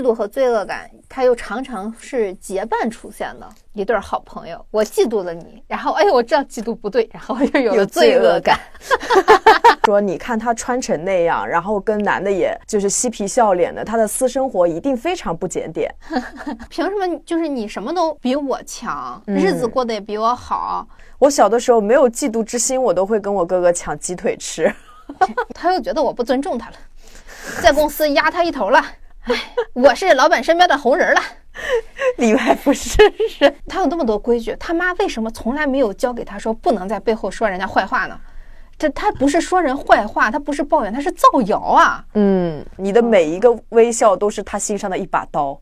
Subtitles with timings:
[0.00, 4.64] 嫉妒和罪恶感，它又常常是结伴出现的一对好朋友。
[4.70, 8.58] 我嫉妒了你，然后哎呦，我知道嫉妒不对，然后又有了罪恶感。
[9.84, 15.94] 说你看他穿成那样，然后跟男的也就是嬉皮笑脸的，他的私生活一定非常不检点。
[16.70, 17.18] 凭什么？
[17.26, 20.88] 就是你什么都比我强，日子过得也比我好。
[21.18, 24.74] 我小的时候没有嫉妒之心，我都会跟我哥哥抢鸡腿吃。
[25.54, 26.76] 他又觉得我不尊重他了，
[27.60, 28.82] 在公司压他一头了。
[29.22, 29.34] 哎，
[29.74, 31.20] 我是老板身边的红人了，
[32.18, 33.00] 里外不是
[33.38, 33.54] 人。
[33.66, 38.18] 他有那么多规矩，他妈为什么从来没有教给他说不能在背后说人家坏话呢？
[38.78, 42.02] 这他不是说人坏话，他不是抱怨，他是造谣啊。
[42.14, 45.60] 嗯，你的每一个微笑都是他心上的一把刀。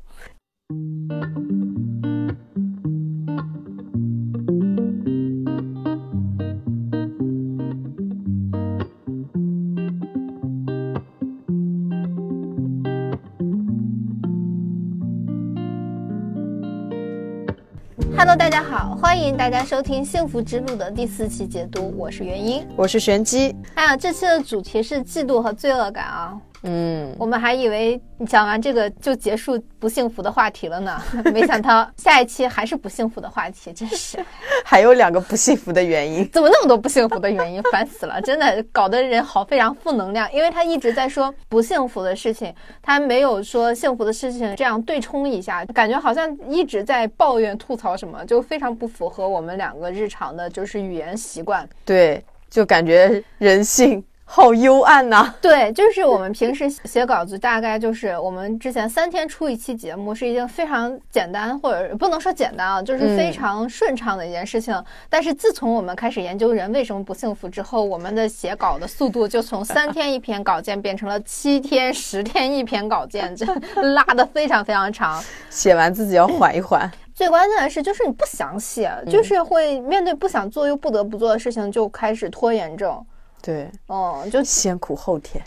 [18.20, 23.54] Hello，大家好，欢迎大家收听《幸福之路》的第四期解读，我是元英，我是玄机。
[23.74, 26.36] 哎呀，这期的主题是嫉妒和罪恶感啊。
[26.62, 31.00] 嗯，我们还以为你讲完这个就结束不幸福的话题了呢，
[31.32, 34.18] 没想到下一期还是不幸福的话题，真是。
[34.64, 37.62] 还有两个不幸福的原因，怎么那么多不幸福的原因？
[37.70, 40.30] 烦死了，真的搞得人好非常负能量。
[40.32, 51.66] 因为他一直在说不幸福的事情，他没有说幸福的事情，这样对冲一下，感觉好像一直在抱怨吐槽什么，就非常不符合我们两个日常的就是语言习惯。
[51.84, 54.04] 对，就感觉人性。
[54.30, 55.34] 好幽暗呐！
[55.40, 64.84] 对，就是我们平时写稿子，大概就是我们之前三天出一期节目是一件非常简单，或者不能说简单啊，就是非常顺畅的一件事情。
[65.08, 73.46] 但是自从我们开始研究人为什么不幸福之后，我们的写稿的速度就从三天一篇稿件变成了七天、十天一篇稿件，这
[73.80, 75.24] 拉的非常非常长。
[75.48, 76.88] 写完自己要缓一缓。
[77.14, 83.02] 最关键的是，就是你不想写，就是会面对不想做又不得不做的事情，就开始拖延症。
[83.40, 85.42] 对，哦，就先苦后甜，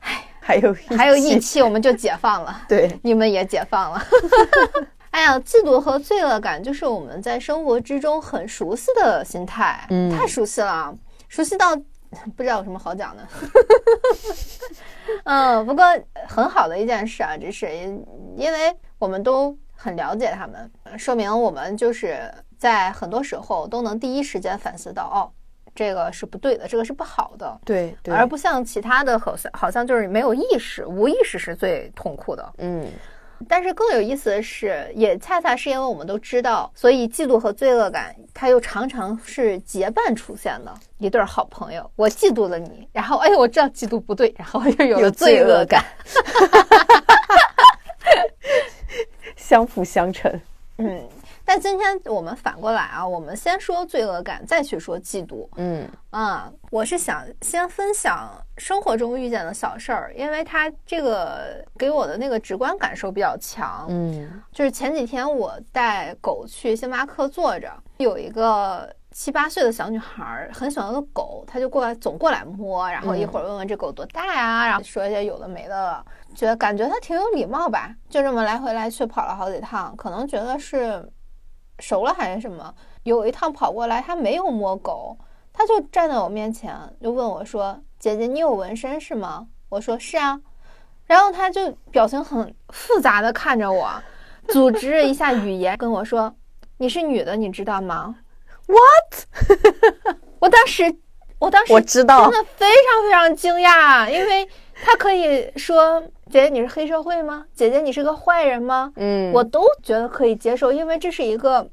[0.00, 2.62] 唉，还有还有义气，我们就解放了。
[2.68, 4.02] 对，你们也解放了。
[5.10, 10.92] 哎呀，嫉妒和罪恶感就是我们在生活之中很熟悉的心态，嗯，太熟悉了，
[11.28, 11.76] 熟悉到
[12.36, 13.28] 不知道有什么好讲的。
[15.24, 15.84] 嗯，不过
[16.28, 17.68] 很好的一件事啊，这是
[18.36, 25.30] 因为我们都很了解他们，说明我们就是在很多时候都能第一时间反思到哦。
[25.74, 32.86] 这个是不对的，这个是不好的，对，而不像其他的，好像好像就是没有意识，无意识是最痛苦的，嗯。
[33.48, 41.90] 但是更有意思的是，也恰恰是因为我们都知道，所以嫉妒和罪恶感，它又常常是结伴出现的一对好朋友。
[41.96, 45.84] 我嫉妒了你，然后哎呦，我知道嫉妒不对，然后又有了罪恶感，
[49.36, 50.40] 相辅相成，
[50.78, 51.02] 嗯。
[51.46, 55.46] 但今天我们反过来啊，我们先说罪恶感，再去说嫉妒。
[55.56, 63.86] 嗯啊，我是想先分享生活中遇见的小事儿，因为它这个给我的那个直观感受比较强。
[63.90, 76.02] 嗯，就是前几天我带狗去星巴克坐着，有一个七八岁的小女孩很喜欢个狗，她就过来总过来摸，然后一会儿问问这狗多大呀，然后说一些有的没的，
[76.34, 81.06] 觉得感觉她挺有礼貌吧，就这么来回来去跑了好几趟，可能觉得是。
[81.78, 82.74] 熟了还是什么？
[83.02, 85.16] 有一趟跑过来，他没有摸狗，
[85.52, 90.40] 他就站在我面前，就问我说：“姐姐，你有纹身是吗？”我说：“是啊。”
[91.06, 93.90] 然后他就表情很复杂的看着我，
[94.48, 96.34] 组织了一下语言跟我说
[96.78, 98.14] ：“你是女的，你知道吗
[98.66, 100.16] ？”What？
[100.40, 100.96] 我当时，
[101.38, 104.48] 我当时我知道，真的非常非常惊讶，因为
[104.82, 106.02] 他可以说。
[106.34, 107.46] 姐姐，你是黑社会吗？
[107.54, 108.92] 姐姐，你是个坏人吗？
[108.96, 111.64] 嗯，我都觉得可以接受，因为这是一个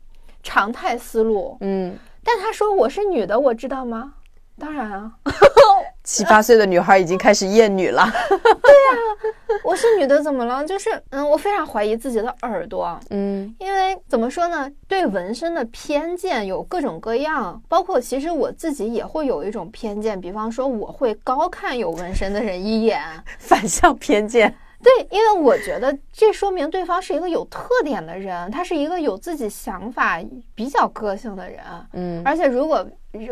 [0.44, 1.58] 常态思路。
[1.62, 4.14] 嗯，但他说我是女的，我知道吗？
[4.60, 5.12] 当然啊，
[6.04, 8.06] 七八岁的女孩已经开始厌女了。
[8.30, 10.66] 对呀，我是女的怎么了？
[10.66, 13.00] 就是嗯，我非常怀疑自己的耳朵。
[13.10, 14.70] 嗯，因为怎么说呢？
[14.88, 23.02] 对纹身的偏见有各种各样，包括其实我自己也会有一种偏见，比方说我会高看有纹身的人一眼，
[23.38, 24.56] 反向偏见。
[24.84, 30.20] 对，因为我觉得这说明对方是一个有特点的人，他是一个有自己想法、
[30.56, 31.60] 比较个性的人。
[31.94, 32.84] 嗯，而且如果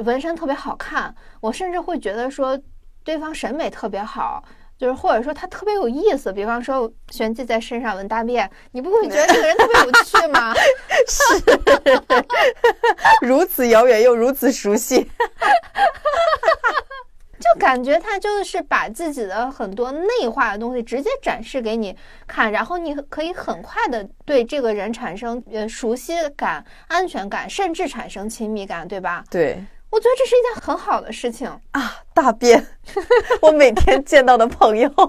[0.04, 2.60] 纹身特别好看，我甚至会觉得说
[3.04, 4.44] 对方审美特别好，
[4.78, 6.32] 就是或者说他特别有意思。
[6.34, 10.54] 比方说玄机在身上纹大便，你不会觉得这个人特别有趣吗？
[11.08, 11.24] 是，
[13.26, 15.10] 如此遥远又如此熟悉。
[17.40, 21.96] 就感觉他就是把自己的很多内化的东西直接展示给你
[22.28, 29.24] 看，然后你可以很快的对这个人产生呃熟悉感、安全感，甚至产生亲密感，对吧？
[29.32, 31.96] 对，我觉得这是一件很好的事情啊。
[32.14, 32.68] 大便，
[33.42, 34.90] 我每天见到的朋友。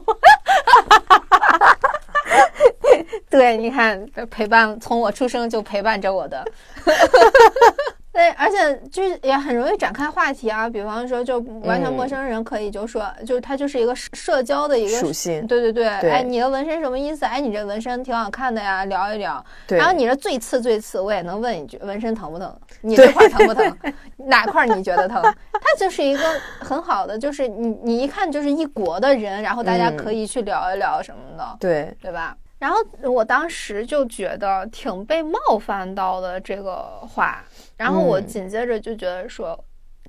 [3.28, 6.44] 对，你看，陪伴从我出生就陪伴着我的。
[8.12, 15.46] 对，而且就是也很容易展开话题啊，比方说，就完全陌生人可以就说，就是它就是一个社交的一个属性。
[15.46, 17.24] 对对对，哎，你的纹身什么意思？
[17.24, 19.42] 哎，你这纹身挺好看的呀，聊一聊。
[19.68, 22.52] 然后你这最次最次，我也能问一句，纹身疼不疼？
[22.80, 23.78] 你这块疼不疼？
[24.26, 25.22] 哪块你觉得疼？
[25.22, 26.22] 它就是一个
[26.58, 32.36] 很好的，就是你你一看就是一国的人，然后大家可以去聊一聊什么的，对对吧？
[32.58, 37.42] 然后我当时就觉得挺被冒犯到的这个话，
[37.80, 39.58] 然后我紧接着就觉得说，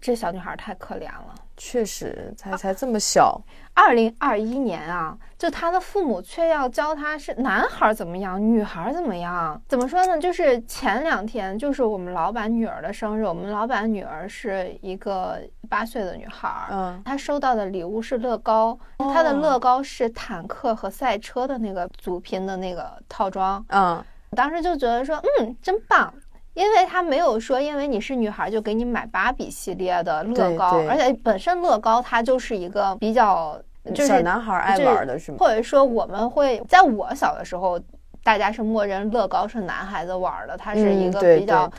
[0.01, 1.33] 这小女孩太可怜了。
[1.55, 3.39] 确实，才才这么小，
[3.73, 9.61] 二零二一年啊，就她的父母却要教她是男孩怎么样，女孩怎么样？
[9.69, 10.19] 怎么说呢？
[10.19, 15.39] 就是前两天，就是我们老板女儿的生日，我们老板女儿是一个
[15.69, 26.13] 八岁的女孩，嗯，她收到的礼物是乐高，她的乐高是坦克和赛车的那个组拼的那个套装，嗯，当时就觉得说，嗯，真棒。
[26.53, 33.59] 因为他没有说，因为你是女孩就给你买芭比系列的乐高，而且本身乐高它就是一个比较
[33.93, 35.37] 就是小男孩爱玩的是吗？
[35.39, 37.79] 或者说我们会在我小的时候。
[38.23, 41.71] 大家是默认乐高是男孩子玩的，它是一个比较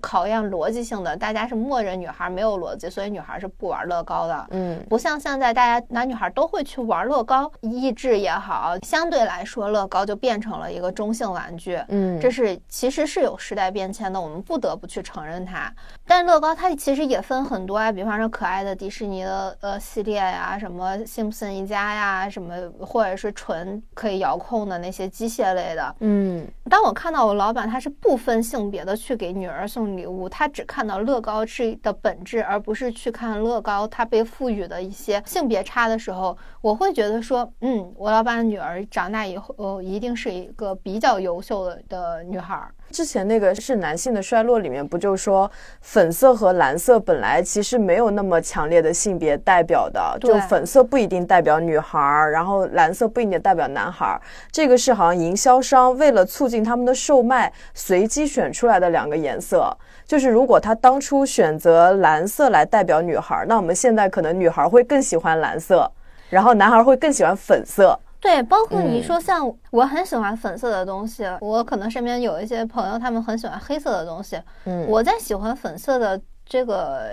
[0.00, 1.16] 考验逻辑性的。
[1.16, 4.46] 大家是默认女孩没有逻辑，所以女孩是不玩乐高的。
[4.50, 11.80] 嗯，不像现在大家男女孩都会去玩乐高，益智也好，相对来说乐高就变成了一个中性玩具。
[11.88, 15.72] 嗯，这是其实是有时代变迁的，我们不得不去承认它。
[16.06, 25.87] 但乐高它其实也分很多啊，比方说可爱的迪士尼的呃系列呀，什么辛普森一家呀，什么或者是纯可以遥控的那些机械类的。
[26.00, 42.68] 嗯，当我看到我老板他是不分性别的去给女儿送礼物，他只看到乐高是的本质，而不是去看乐高它被赋予的一些性别差的时候，我会觉得说，嗯，我老板的女儿长大以后，呃，一定是一个比较优秀的的女孩。
[42.90, 45.50] 之前那个是男性的衰落里面不就说
[45.80, 54.20] 粉色和蓝色本来其实没有那么强烈的性别代表的，就粉色不一定代表女孩儿，然后蓝色不一定代表男孩儿，
[54.50, 59.76] 这个是好像营销商为了促进他们的售卖随机选出来的两个颜色。
[60.06, 65.90] 就是如果他当初选择蓝色来代表女孩儿，那我们现在可能女孩儿会更喜欢蓝色，
[66.30, 67.98] 然后男孩儿会更喜欢粉色。
[68.20, 74.40] 对，包括你说像我很喜欢粉色的东西，我可能身边有一些朋友，他们很喜欢黑色的东西。
[74.64, 77.10] 嗯，我在喜欢粉色的这个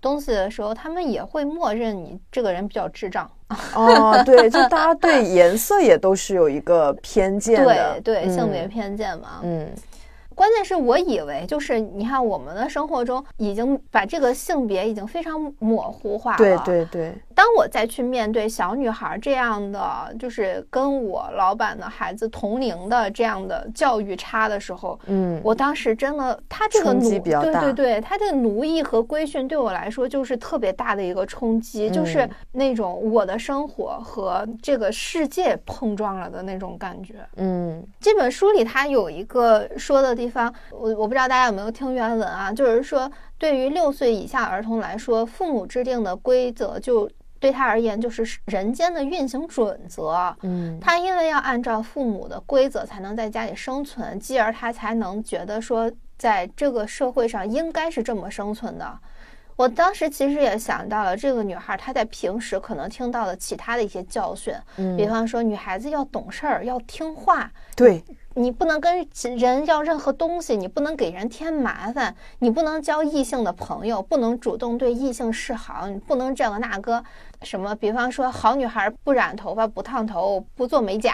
[0.00, 3.28] 东西的时候，他们也会默认你这个人比较智障。
[3.74, 9.40] 哦，对，就大家对颜色也都是有一个偏见的， 对对，性别偏见嘛。
[9.42, 9.68] 嗯。
[10.34, 16.38] 关键是我以为就是你看我们的生活中已经把这个性别已经非常模糊化了。
[16.38, 17.14] 对对对。
[17.34, 37.14] 当我再去面对小女孩这样的，就是跟我老板的孩子同龄的这样的教育差的时候，嗯，我当时真的，他这个奴，对对对，他这个奴役和规训对我来说就是特别大的一个冲击，就是那种我的生活和这个世界碰撞了的那种感觉。
[37.36, 40.14] 嗯，这本书里他有一个说的。
[40.14, 42.52] 地方，我我不知道大家有没有听原文啊？
[42.52, 50.34] 就是说，对于六岁以下儿童来说，父母制定的规则就对他而言就是人间的运行准则。
[50.42, 58.98] 嗯，他因为要按照父母的规则才能在家里生存，继而他才能觉得说，在这个社会上应该是这么生存的。
[59.56, 68.02] 我当时其实也想到了这个女孩，她在平时可能听到了其他的一些教训，嗯，比方说女孩子要懂事儿，要听话，对。
[68.36, 77.02] 你不能跟人要任何东西，你不能给人添麻烦，你不能交异性的朋友，不能主动对异性示好，你不能这个那个
[77.42, 77.74] 什么。
[77.76, 81.12] 比方说，好女孩不染头发，不烫头，不做美甲；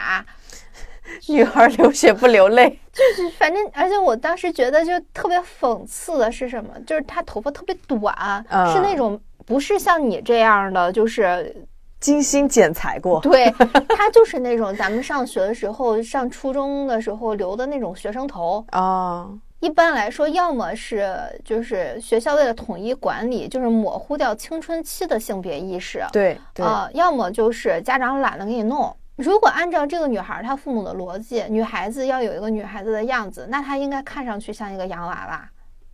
[1.28, 2.78] 女孩流血不流泪。
[2.92, 6.70] 就是反正，而且我当时觉得就特别讽刺的是什么？
[6.86, 11.66] 就是她头发特别短，是那种不是像你这样的，就是。
[12.00, 13.50] 精心剪裁过，对，
[13.94, 19.28] 他就是那种咱们上学的时候，上初中的时候留的那种学生头啊。
[19.60, 21.14] 一般来说，要么是
[21.44, 28.96] 就是学校为了统一管理，就是模糊掉青春期的性别意识，对，啊，要么就是家长懒得给你弄。
[29.16, 35.46] 如果按照这个女孩她父母的逻辑，女孩子要有一个女孩子的样子，那她应该看上去像一个洋娃娃。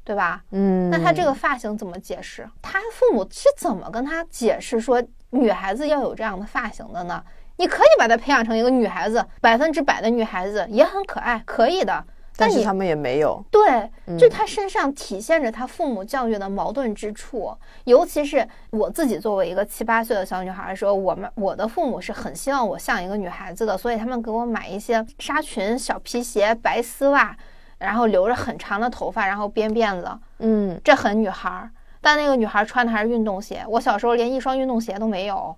[0.05, 0.41] 对吧？
[0.53, 2.49] 嗯，那他这个发型怎么解释？
[2.63, 7.23] 他父母是怎么跟他解释说女孩子要有这样的发型的呢？
[7.57, 12.05] 你可以把她培养成一个女孩子，百分之百的女孩子也很可爱，可以的。
[12.39, 27.35] 但是他们也没有对，就他身上体现着他父母教育的矛盾之处，尤其是我自己作为一个七八岁的小女孩的时候，我们我的父母是很希望我像一个女孩子的，所以他们给我买一些纱裙、小皮鞋、白丝袜，
[27.79, 31.71] 然后留着很长的头发，然后编辫子，嗯，这很女孩。
[32.07, 35.53] 但那个女孩穿的还是运动鞋，我小时候连一双运动鞋都没有，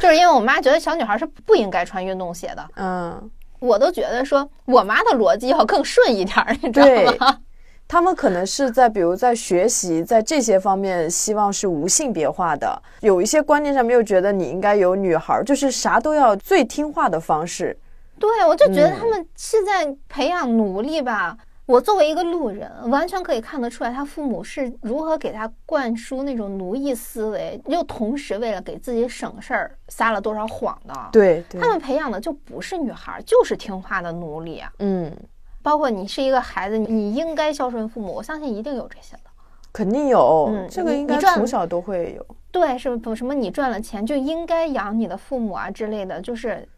[0.00, 3.30] 就是因为我妈觉得小女孩是不应该穿运动鞋的，嗯。
[3.58, 6.86] 我都觉得说，我妈的逻辑要更顺一点儿，你知道
[7.18, 7.40] 吗？
[7.86, 12.82] 他们可能是在，比如在学习，在这些方面，希望是无性别化的。
[13.00, 17.78] 有一些观念上面又觉得你应该有女孩，就是啥都要最听话的方式。
[18.18, 21.36] 对，我就觉得他们是在培养奴隶吧。
[21.70, 30.94] 我作为一个路人，完全可以看得出来，他父母是如何给他灌输那种奴役思维，又同时为了给自己省事儿撒了多少谎的。
[31.12, 34.60] 对，他们培养的就不是女孩，就是听话的奴隶。
[34.80, 35.16] 嗯，
[35.62, 39.30] 包括你是一个孩子，你应该孝顺父母，我相信一定有这些的。
[39.72, 42.36] 肯定有，嗯，这个应该从小都会有。
[42.50, 46.68] 对，是不什么你赚了钱就应该养你的父母啊之类的，就是。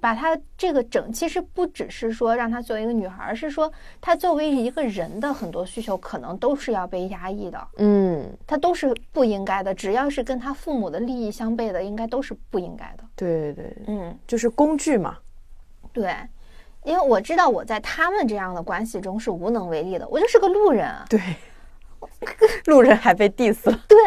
[0.00, 7.68] 把她这个整，其实不只是说让她作为一个女孩，而是说她作为一个人的很多需求可能都是要被压抑的。
[7.76, 13.04] 嗯，她都是不应该的，只要是跟她父母的利益相悖的，应该都是不应该的。
[13.14, 15.18] 对对，嗯，就是工具嘛。
[15.92, 16.14] 对，
[16.82, 20.90] 因为我知道我在他们这样的关系中是无能为力的，我就是个路人。
[21.10, 21.20] 对，
[22.64, 23.78] 路人还被 diss 了。
[23.86, 23.98] 对，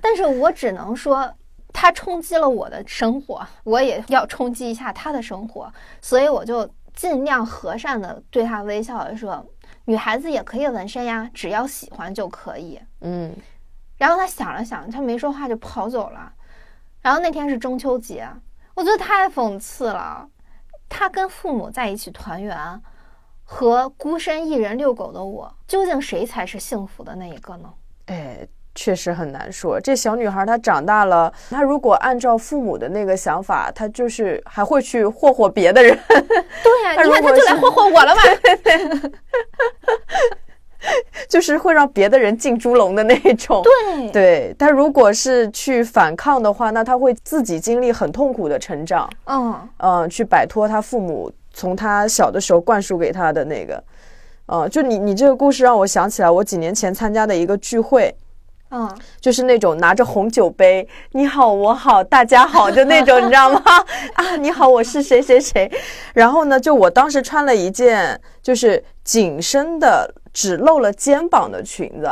[0.00, 1.34] 但是我只能说。
[1.72, 9.44] 他冲击了我的生活，我也要冲击一下他的生活，所以我就尽量和善的对他微笑的说
[9.84, 13.36] ：“女孩子也可以纹身呀，只要喜欢就可以。”嗯，
[13.98, 16.32] 然后他想了想，他没说话就跑走了。
[17.00, 18.26] 然后那天是中秋节，
[18.74, 20.28] 我觉得太讽刺了。
[20.88, 22.82] 他跟父母在一起团圆，
[23.44, 27.72] 和孤身一人遛狗的我，究竟谁才是幸福的那一个呢？
[28.06, 28.48] 哎。
[28.78, 29.80] 确实很难说。
[29.80, 35.98] 这小女孩她长大了，她如果按照父母的那个想法，她就是还会去霍霍别的人。
[36.06, 38.22] 对呀， 你看她就来霍霍我了嘛。
[41.28, 43.64] 就是会让别的人进猪笼的那种。
[43.64, 49.10] 对对，但如果是去反抗的话，那她会自己经历很痛苦的成长。
[49.24, 53.82] 嗯嗯，去摆脱她父母从她小的时候灌输给她的那个。
[54.46, 58.14] 嗯，就你你这个故事让我想起来，我几年前参加的一个聚会。
[58.70, 58.88] 嗯，
[59.20, 63.62] 就是那种拿着红酒杯，你好，我好，大家好，就那种，你知道吗？
[64.14, 65.70] 啊，你好，我是谁谁谁。
[66.12, 72.10] 然后呢，就我当时穿了一件就是紧身的，只露了肩膀的裙子。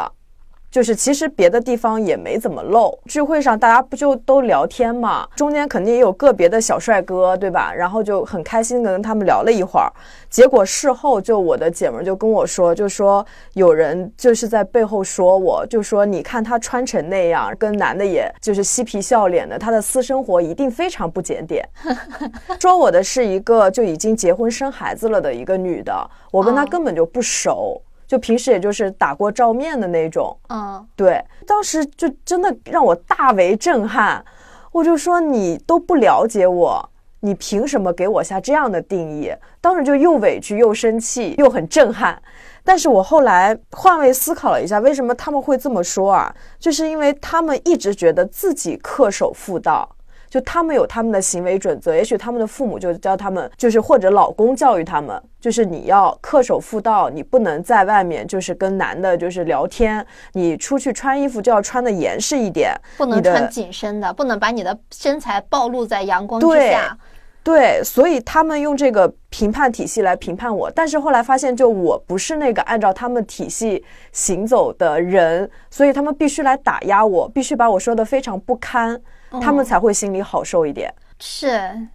[0.70, 7.72] 就是其实别的地方也没怎么露，聚会上大家不就都聊天嘛，中间肯定也有个别的小帅哥，对吧？
[7.72, 9.90] 然后就很开心的跟他们聊了一会儿，
[10.28, 21.66] 结果事后就我的姐们就跟我说，就说有人就是在背后说我，就说你看他穿成那样，跟男的也就是嬉皮笑脸的，他的私生活一定非常不检点。
[22.60, 27.80] 说我的是一个就已经结婚生孩子了的一个女的，我跟她根本就不熟。
[28.06, 34.24] 就平时也就是打过照面的那种，嗯，对，当时就真的让我大为震撼，
[34.70, 36.88] 我就说你都不了解我，
[37.20, 39.32] 你凭什么给我下这样的定义？
[39.60, 42.20] 当时就又委屈又生气又很震撼，
[42.62, 46.32] 但是我后来换位思考了一下，为什么他们会这么说啊？
[46.58, 49.95] 就是因为他们一直觉得自己恪守妇道。
[50.28, 66.96] 就他们有他们的行为准则，也许他们的父母就教他们，就是或者老公教育他们，就是你要恪守妇道，你不能在外面就是跟男的就是聊天，你出去穿衣服就要穿的严实一点，不能穿紧身的，不能把你的身材暴露在阳光之下。
[67.42, 79.00] 对，所以他们用这个评判体系来评判我，但是后来发现，就我不是那个按照他们体系行走的人，所以他们必须来打压我，必须把我说的非常不堪。
[79.30, 80.92] 他们才会心里好受一点。
[81.18, 81.88] 是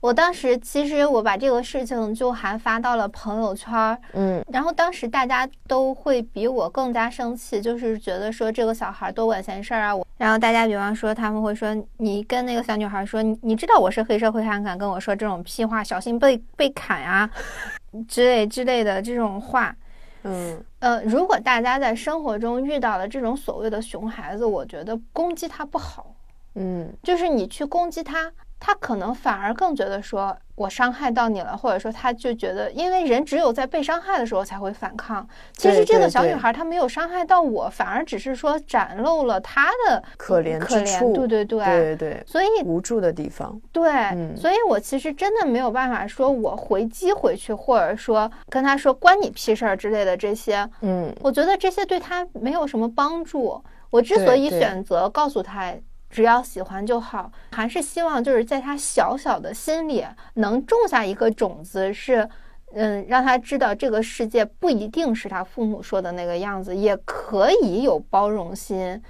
[0.00, 9.96] 我当时其实我把这个事情就还发到了朋友圈，嗯，然后当时大家都会比我更加生气，就是觉得说这个小孩多管闲事儿啊。
[9.96, 17.28] 我然后大家比方说他们会说你跟那个小女孩说，你你知道我是黑社会，还敢跟我说这种屁话，小心被被砍啊
[18.06, 19.74] 之类之类的这种话。
[20.22, 26.14] 嗯呃，如果大家在生活中遇到了这种所谓的熊孩子，我觉得攻击他不好。
[26.58, 35.26] 嗯，就是你去攻击他，他可能反而更觉得说我伤害到你了，或者说他就觉得，因为人只有在被伤害的时候才会反抗。
[35.52, 43.60] 其实这个小女孩她没有伤害到我，反而只是说展露了她的可怜可怜，对对对对对，所以无助的地方。
[43.70, 43.92] 对，
[44.36, 50.68] 所以我其实真的没有办法说我回击回去，或者说跟他说关你屁事儿之类的这些。
[50.80, 53.62] 嗯，我觉得这些对他没有什么帮助。
[53.90, 55.72] 我之所以选择告诉他。
[56.10, 62.28] 只要喜欢就好，还是希望就是在他小小的心里能种下一个种子，是，
[62.74, 69.02] 嗯，让他知道这个世界不一定是他父母说的那个样子，也可以有包容心。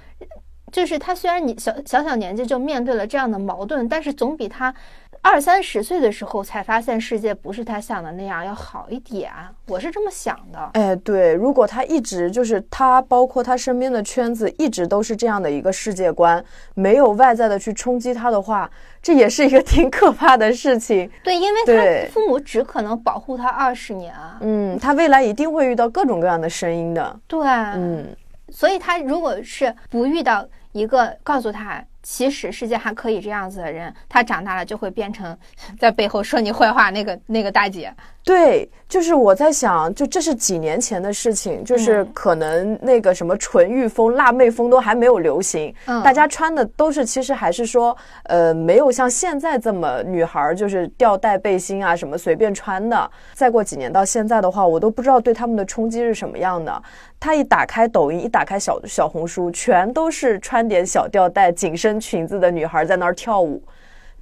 [0.71, 4.73] 就是他虽然你小小小年纪就面对了这样的矛盾，但是总比他。
[5.21, 9.31] 二三十岁的时候才发现世界不是他想的那样，要好一点。
[9.67, 10.69] 我是这么想的。
[10.73, 18.69] 哎，对，如果他一直就是他，包括他身边的圈子，一直都是这样的一个世界观，没有外在的去冲击他的话，
[19.01, 21.09] 这也是一个挺可怕的事情。
[21.23, 24.37] 对，因为他父母只可能保护他二十年啊。
[24.39, 27.19] 嗯，他未来一定会遇到各种各样的声音的。
[27.27, 28.07] 对，嗯，
[28.49, 31.83] 所以他如果是不遇到一个告诉他。
[32.01, 35.37] 其实世界还可以这样子的人，他长大了就会变成
[35.79, 37.93] 在背后说你坏话那个那个大姐。
[38.21, 53.09] 对，就是我在想，就这是几年前的事情，就是可能那个什么纯欲风、辣妹风都还没有流行，大家穿的都是其实还是说，呃，没有像现在这么女孩就是吊带背心啊什么随便穿的。
[53.33, 56.83] 再过几年到现在的话，我都不知道对他们的冲击是什么样的。
[57.19, 63.61] 他一打开抖音，一打开小小红书，全都是穿点小吊带、紧身裙子的女孩在那儿跳舞。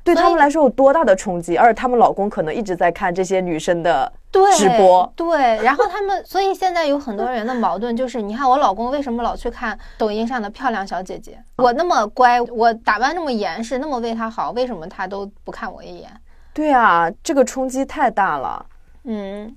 [0.03, 1.57] 对他们来说有多大的冲击？
[1.57, 4.09] 而且他们老公可能一直在看这些女生的
[4.57, 5.11] 直播。
[5.17, 11.37] 对，然后他们，所以现在有很多人的矛盾就是：你看我老公为什么老去看抖音上的漂亮小姐姐？
[11.57, 16.09] 我那么乖，我打扮那么严实，那么为他好，为什么他都不看我一眼？
[16.53, 18.65] 对啊，这个冲击太大了。
[19.03, 19.53] 嗯，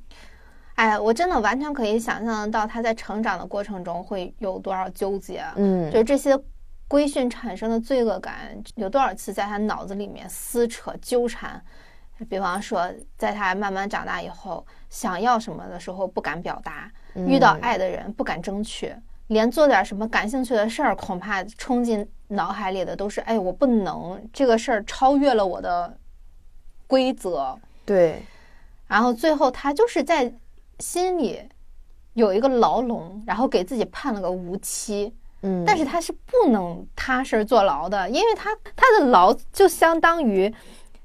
[0.80, 5.44] 哎，我真的完全可以想象得到他在成长的过程中会有多少纠结。
[5.56, 6.38] 嗯，就这些。
[6.90, 11.62] 规训产生的罪恶感有多少次在他脑子里面撕扯纠缠？
[12.28, 18.92] 比方说，在他慢慢长大以后，想要什么的时候不敢表达，遇到爱的人不敢争取，
[19.28, 25.96] 连做点什么感兴趣的事儿，恐怕冲进脑海里的都是：哎，我不能这个事儿超越了我的
[26.88, 27.56] 规则。
[27.86, 28.20] 对，
[28.88, 30.34] 然后最后他就是在
[30.80, 31.40] 心里
[32.14, 35.14] 有一个牢笼，然后给自己判了个无期。
[35.42, 40.52] 嗯，但是他是不能踏实坐牢的，因为他他的牢就相当于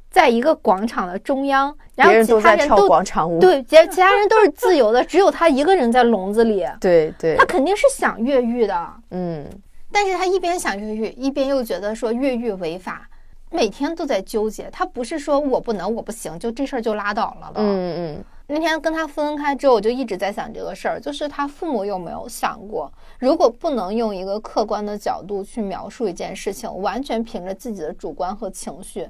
[0.09, 6.65] 在一个广场的中央，然后其他人都广场舞，对，其其他人都是自由的，只有他一个人在笼子里。
[6.81, 9.47] 对对，他肯定是想越狱的，嗯，
[9.89, 13.07] 但是他一边想越狱，一边又觉得说越狱违法，
[13.51, 14.69] 每天都在纠结。
[14.69, 17.61] 他不是说我不能，我不行，就这事儿就拉倒了的。
[17.61, 18.23] 嗯嗯。
[18.47, 29.09] 那天跟他分开之后，我就一直在想这个事儿，就是他父母有没有想过，如果不能用一个客观的角度去描述一件事情，完全凭着自己的主观和情绪，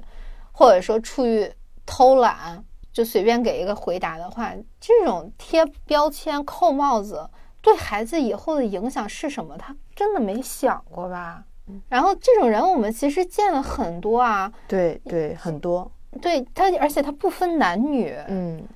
[0.52, 1.50] 或者说出于
[1.84, 7.28] 偷懒就随便给一个回答的话，这种贴标签、扣帽子
[7.60, 9.54] 对孩子以后的影响是什么？
[9.58, 11.44] 他真的没想过吧？
[11.90, 18.66] 然后这种人我们其实见了很多啊，对对，很多，对他，而且他不分男女，嗯。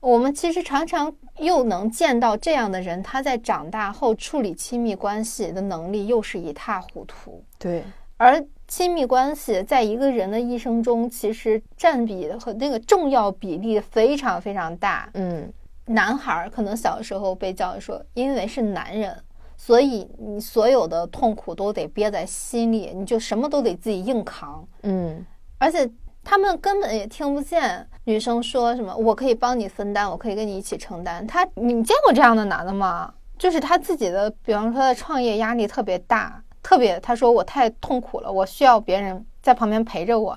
[0.00, 7.42] 我们其实常常又能见到这样的人，他在长大后处理亲密关系的能力又是一塌糊涂。
[7.58, 7.82] 对，
[8.16, 15.08] 而亲密关系在一个人的一生中，其实占比和那个重要比例非常非常大。
[15.14, 15.52] 嗯，
[15.86, 19.16] 男孩可能小时候被教育说，因为是男人，
[19.56, 24.64] 所以你所有的痛苦都得憋在心里，你就什么都得自己硬扛。
[24.82, 25.26] 嗯，
[25.58, 25.90] 而且。
[26.28, 31.24] 他们根本也听不见女生说什么，我可以帮你分担，我可以跟你一起承担。
[31.24, 33.14] 他，你见过这样的男的吗？
[33.38, 40.36] 就是他自己的，比方说他的创业压力特别大，特别他说我太痛苦了，我需要别人在旁边陪着我。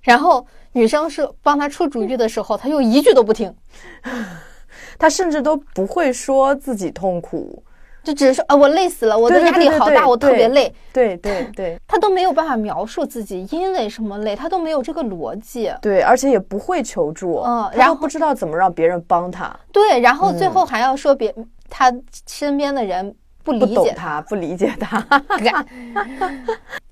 [0.00, 3.54] 然后女生是帮他出主意的时候，他又一句都不听，
[4.98, 7.62] 他甚至都不会说自己痛苦。
[8.02, 10.72] 就只是说，呃，我累死了，我的压力好大，我特别累。
[10.92, 15.72] 对对对，他都没有办法描述自己因为什么累，他都没有这个逻辑。
[15.82, 19.54] 对，而且也不会求助，嗯，然后不知道怎么让别人帮他。
[19.72, 21.34] 对，然后最后还要说别
[21.68, 21.92] 他
[22.26, 25.04] 身边的人不理解他，不理解他，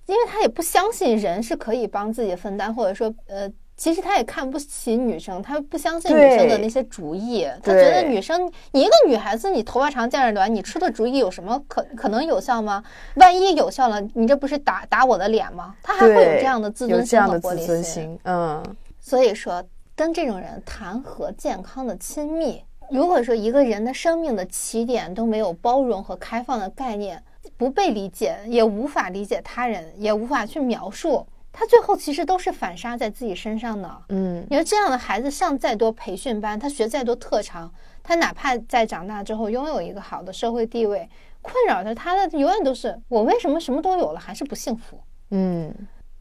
[0.06, 12.82] 因为他也不相信人是可以帮自己分担，或者说，呃，其实他也看不起女生，他不相信女生的那些主意，他觉得女生，你一个女孩子，你头发长见识短，你出的主意有什么可可能有效吗？
[13.16, 15.74] 万一有效了，你这不是打打我的脸吗？
[15.82, 18.62] 他还会有这样的自尊心和玻璃心，嗯。
[18.98, 19.62] 所以说，
[19.94, 22.64] 跟这种人谈何健康的亲密？
[22.90, 27.22] 如果说一个人的生命的起点都没有包容和开放的概念，
[27.58, 31.26] 不被理解，也无法理解他人，也无法去描述。
[31.58, 34.02] 他最后其实都是反杀在自己身上的。
[34.10, 41.08] 嗯，你说这样的孩子上再多培训班，他学再多特长，他哪怕在长大之后拥有一个好的社会地位，
[41.40, 45.00] 困扰着他的永远都是我为什么什么都有了还是不幸福？
[45.30, 45.74] 嗯，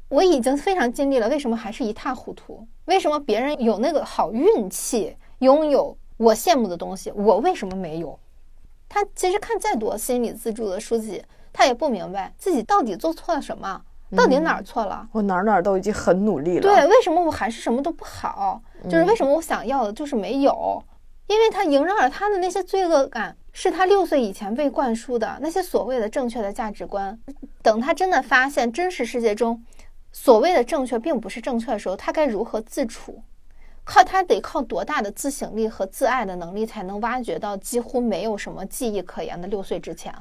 [0.07, 2.65] 我已经非常尽力了，为什么还是一塌糊涂？
[2.85, 8.17] 为什么别人有那个好运气，拥有我羡慕的东西，我为什么没有？
[8.87, 11.21] 他其实看再多心理自助的书籍，
[11.51, 13.81] 他也不明白自己到底做错了什么。
[14.15, 15.07] 到底哪儿错了？
[15.11, 16.61] 我哪儿哪儿都已经很努力了。
[16.61, 18.61] 对，为什么我还是什么都不好？
[18.83, 20.83] 就是为什么我想要的就是没有？
[21.27, 27.17] 因为他萦绕着他的那些罪恶感，是他六岁以前被灌输的那些所谓的正确的价值观。
[27.63, 29.63] 等他真的发现真实世界中
[30.11, 33.23] 所谓的正确并不是正确的时候，他该如何自处？
[33.83, 40.13] 靠他得靠多大的自省力和自爱的能力，才能挖掘到几乎没有什么记忆可言的六岁之前？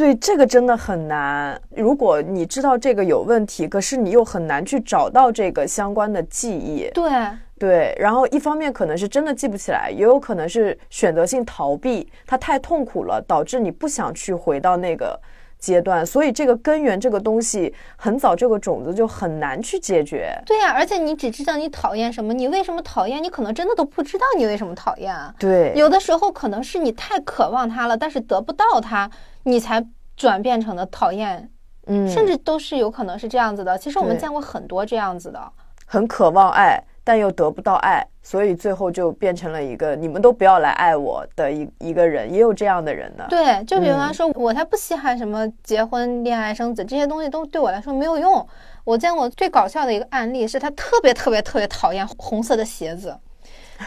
[0.00, 1.60] 对这个真的很难。
[1.76, 6.88] 如果你知道这个有问题，可是你又很难去找到这个相关的记忆。
[6.94, 7.10] 对
[7.58, 15.20] 对，然后一方面可能是真的记不起来，也有可能是选择性逃避，它太痛苦了，导致你不想去回到那个
[15.58, 16.04] 阶段。
[16.06, 20.34] 所以这个根源这个东西，很早这个种子就很难去解决。
[20.46, 23.22] 对呀，而且你只知道你讨厌什么，你为什么讨厌？
[23.22, 25.34] 你可能真的都不知道你为什么讨厌啊。
[25.38, 29.10] 对，有的时候可能是你太渴望它了，但是得不到它。
[29.44, 29.84] 你才
[30.16, 31.50] 转变成了讨厌，
[31.86, 33.76] 嗯，甚至都是有可能是这样子的。
[33.78, 35.52] 其实我们见过很多这样子的，
[35.86, 43.26] 很渴望爱，但又得不到爱，所以最后就变成了一个你们都不要来爱我的一一个人，也有这样的人的。
[43.28, 48.46] 对，就比方说，我才不稀罕什么结婚、恋爱、生子这些东西，都对我来说没有用。
[48.84, 53.16] 我见过最搞笑的一个案例是，他特别特别特别讨厌红色的鞋子，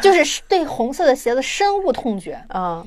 [0.02, 2.86] 就是 对红色的鞋子深恶痛绝啊。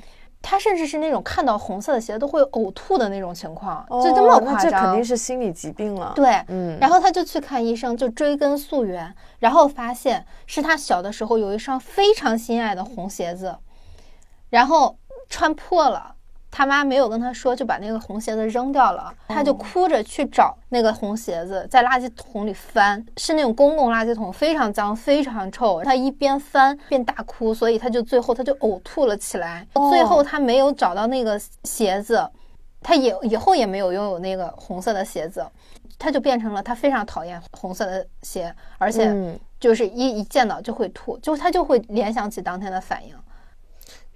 [0.48, 4.70] 他甚至是那种看到红色的鞋都会呕吐的那种情况，就这么夸张。
[4.70, 6.12] 这肯定是心理疾病了。
[6.14, 6.78] 对，嗯。
[6.80, 13.56] 然后他就去看医生，就追根溯源，然后发现是他小的时候有一双非常心爱的红鞋子，
[14.50, 14.96] 然后
[15.28, 16.15] 穿破了。
[16.56, 19.12] 他妈没有跟他说，就把那个红鞋子扔掉了。
[19.28, 25.82] 他就哭着去找那个红鞋子，在垃圾桶里翻，是那种公共垃圾桶，非常脏，非常臭。
[25.84, 29.66] 他一边翻边大哭，所以他就最后他就呕吐了起来。
[29.90, 32.26] 最后他没有找到那个鞋子，
[32.80, 35.46] 他也以后也没有拥有那个红色的鞋子，
[35.98, 39.14] 他就变成了他非常讨厌红色的鞋，而且
[39.60, 43.14] 就是一一见到就会吐，就他就会联想起当天的反应。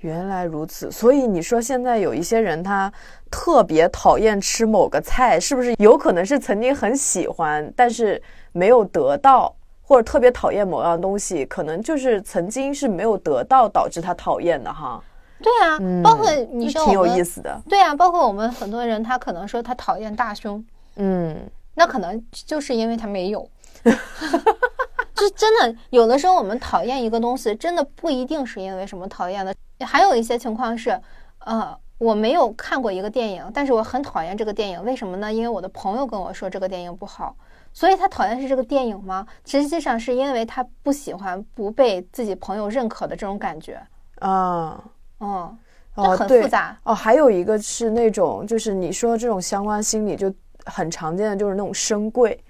[0.01, 2.91] 原来如此，所以你说现在有一些人他
[3.31, 8.21] 特别讨厌吃某个菜，是不是有可能是曾经很喜欢，但是
[8.53, 15.03] 没有得到，或者特别讨厌某样东西，可能就是曾经是没有得到导致他讨厌的哈？
[15.43, 17.61] 对啊，包括你说挺有意思的。
[17.69, 20.65] 对啊，包括我们很多人，他可能说他讨厌大胸，
[20.97, 21.37] 嗯，
[21.75, 23.47] 那可能就是因为他没有。
[25.15, 29.55] 就真的有的时候我们讨厌一个东西，真的不一定是因为什么讨厌的。
[29.85, 31.01] 还有一些情况是，
[31.41, 35.33] 呃，我没有看过一个电影，但是我很讨厌这个电影，为什么呢？
[35.33, 37.37] 因为我的朋友跟我说这个电影不好，
[37.73, 39.27] 所以他讨厌是这个电影吗？
[39.45, 43.81] 实际上是因为他不喜欢不被自己朋友认可的这种感觉
[44.21, 44.83] 啊，
[45.21, 45.59] 嗯，
[45.95, 46.95] 哦，很复杂哦。
[46.95, 50.33] 还有一个是那种，就是你说这种相关心理就
[50.65, 52.43] 很常见的，就是那种深贵，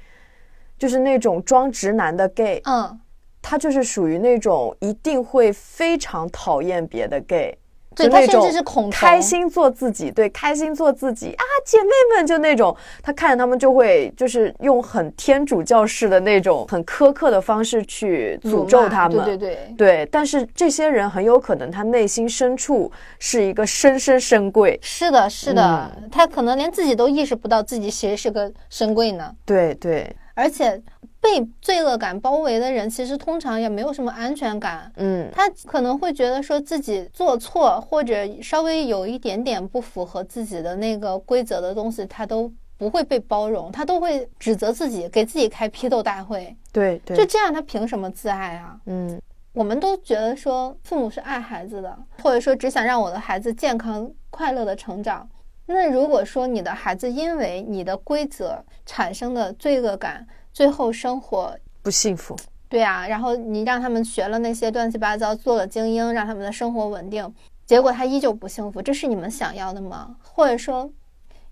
[0.78, 3.00] 就是那种装直男的 gay，嗯。
[3.42, 7.56] 他就是属于那种一定会非常讨厌别的 gay，
[7.94, 20.08] 对他甚至是恐开心做自己，对，开心做自己啊，姐妹们就那种，他看着他们就会就是用很天主教式的那种很苛刻的方式去诅咒他们，对对对对。
[20.12, 29.34] 但是这些人很有可能他内心深处是一个深深深贵，是的，是的，他可能连自己都意识不到自己其实是个深贵呢。
[29.44, 30.80] 对对，而且。
[31.20, 34.90] 被罪恶感包围的人，其实通常也没有什么安全感。
[34.96, 46.56] 嗯，他可能会觉得说自己做错，或者稍微有一点点不符合自己的那个规则的东西，他都不会被包容，他都会指责自己，给自己开批斗大会。
[46.72, 48.80] 对对，就这样，他凭什么自爱啊？
[48.86, 49.20] 嗯，
[49.52, 55.28] 我们都觉得说父母是爱孩子的，或者说只想让我的孩子健康快乐的成长。
[55.66, 62.36] 那如果说你的孩子因为你的规则产生的罪恶感，最后生活不幸福，
[62.68, 67.34] 对啊，然后你让他们学了那些乱七八糟，做了精英，让他们的生活稳定，
[67.66, 70.16] 结果他依旧不幸福，这是你们想要的吗？
[70.22, 70.90] 或者说，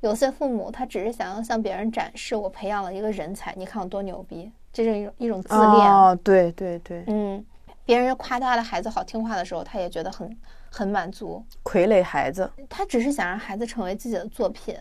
[0.00, 5.92] 有些父母他只是想要向别人展示我培养了一个人才，你看我多牛逼，这是一种一种自恋。
[5.92, 7.44] 哦，对对对，嗯，
[7.84, 10.36] 别人夸他的孩子好听话的时候，他也觉得很
[10.70, 11.42] 很满足。
[11.64, 14.76] 傀儡孩子，他只是想让孩子成为自己的作品，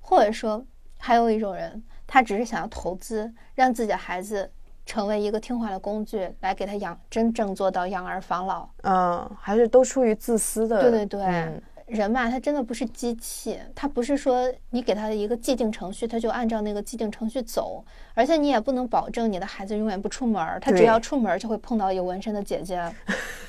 [0.00, 0.64] 或者说，
[0.98, 4.50] 还有一种人，他只是想要投资，让自己的孩子。
[4.88, 8.68] 成为一个听话的工具，来给他养，真正做到养儿防老。
[8.84, 10.80] 嗯，还是都出于自私的。
[10.80, 17.84] 对对对，人嘛，他真的不是机器，他不是说你给他的一个既定程序，他就按照那个既定程序走。
[18.14, 22.80] 而且你也不能保证你的孩子永远不出门，他只要出门就会碰到有纹身的姐姐，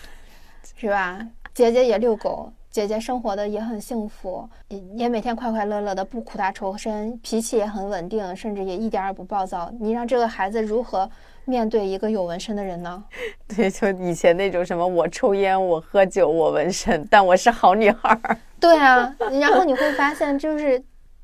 [0.76, 1.20] 是吧？
[1.54, 2.52] 姐姐也遛狗。
[2.78, 9.74] 姐姐生活的也很幸福，也也每天快快乐乐的，不苦大仇深，脾气也很稳定，甚至也一点儿也不暴躁。
[9.80, 11.10] 你让这个孩子如何
[11.46, 13.04] 面对一个有纹身的人呢？
[13.50, 18.16] 对，就以前那种什么我抽烟，我喝酒，我纹身，但我是好女孩。
[18.60, 19.12] 对啊，
[19.42, 20.80] 然后你会发现，就是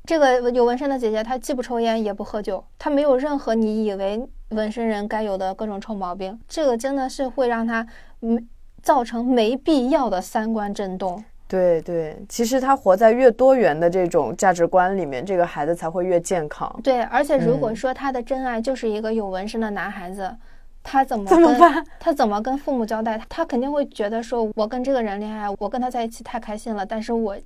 [0.06, 6.36] 这个有纹身的姐姐，她既不抽烟，也不喝酒，她没有任何你以为纹身人该有的各种臭毛病。
[6.48, 7.86] 这个真的是会让她
[8.18, 8.42] 没
[8.82, 11.22] 造成没必要的三观震动。
[11.46, 16.74] 对对，其实他活在越多元的这种价值观里面，这个孩子才会越健康。
[16.82, 20.34] 对，而且如果说他的真爱就是一个有纹身的男孩子，
[20.82, 21.84] 他怎么怎么办？
[22.00, 23.20] 他怎么跟父母交代？
[23.28, 27.36] 他肯定会觉得说，我跟这个人恋爱，我跟他在一起太开心了，但是我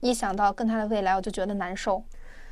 [0.00, 2.02] 一想到跟他的未来，我就觉得难受。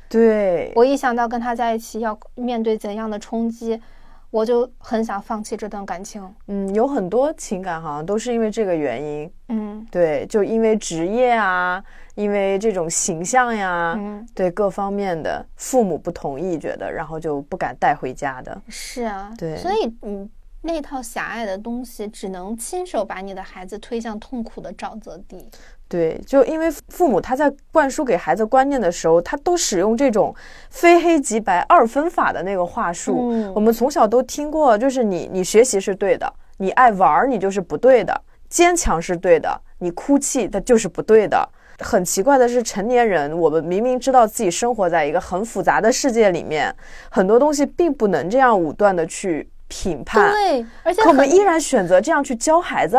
[0.09, 3.81] 对，我一想到跟他在一起要面对怎样的冲击。
[4.29, 6.21] 我就很想放弃这段感情。
[6.47, 9.31] 嗯，有很多情感好像都是因为这个原因。
[9.49, 11.81] 嗯，对，就因为职业啊，
[12.15, 18.61] 因为这种形象呀，嗯，对各方面的父母不同意，觉得然后就不敢带回家的。
[18.67, 20.29] 是啊，对，所以嗯，
[20.67, 25.49] 那套狭隘的东西，只能亲手把你的孩子推向痛苦的沼泽地。
[25.87, 30.35] 对，就因为父母他在灌输给孩子观念的时候，他都使用这种
[30.69, 33.31] 非黑即白二分法的那个话术。
[33.31, 41.47] 嗯，我们从小都听过，就是你你学习是对的，你爱玩你就是不对的，坚强是对的，你哭泣它就是不对的。
[41.79, 46.75] 很奇怪的是，成年人我们明明知道自己生活在一个很复杂的世界里面，
[47.09, 50.31] 很多东西并不能这样武断的去评判。
[50.31, 52.97] 对，而且可我们依然选择这样去教孩子。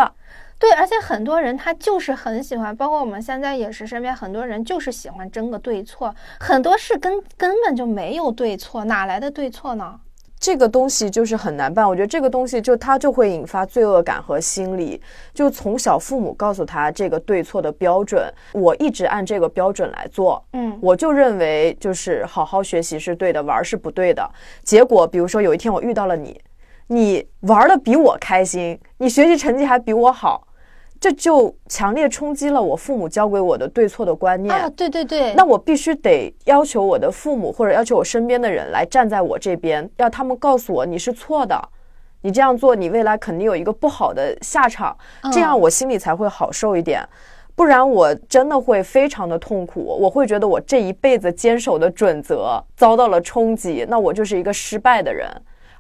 [0.59, 10.01] 对，而且很多人他就是很喜欢，包括我们现在也是，身边很多人就是喜欢争个对错，很多事根根本就没有对错，哪来的对错呢？
[10.41, 15.01] 这个东西就是很难办，我觉得这个东西就它就会引发罪恶感和心理，
[15.35, 24.29] 就从小父母告诉他这个对错的标准，我一直按这个标准来做，嗯，我就认为就是好好学习是对的，玩是不对的。
[24.63, 26.41] 结果比如说有一天我遇到了你，
[26.89, 30.45] 你玩的比我开心，你学习成绩还比我好。
[31.01, 34.69] 这就强烈冲击了我父母教给我的对错的观念啊！
[34.71, 41.57] 对对对，那我必须得要求我的父母或者要求我身边的人来站在我这边，要他们告诉我你是错的，
[42.23, 44.97] 你这样做你未来肯定有一个不好的下场，
[45.33, 47.01] 这样我心里才会好受一点。
[47.55, 55.31] 不然我真的会非常的痛苦，我会觉得我这一辈子坚守的准则遭到了冲击，那我就是一个失败的人，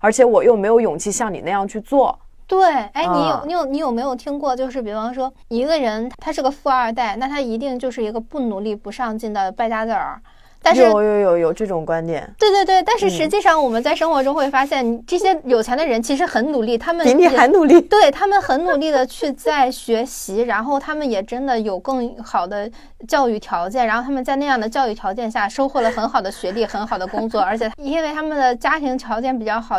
[0.00, 2.18] 而且我又没有勇气像你那样去做。
[2.46, 4.56] 对，哎，你有你有你有没有听过？
[4.56, 10.18] 就是比方说，一个人他是个富二代，那他一定就是一个不努力、不上进的败家子儿。
[10.60, 22.70] 但是有有有有这种观点，对对对，但是实际上我们在生活中会发现，这些有钱的人其实很努力，他们比你还努力， 对他们很努力的去在学习，然后他们也真的有更好的
[23.06, 29.76] 教育条件，然后他们在那样的教育条件下收获了很好的学历、很好的工作， 而且因为他们的家庭条件比较好，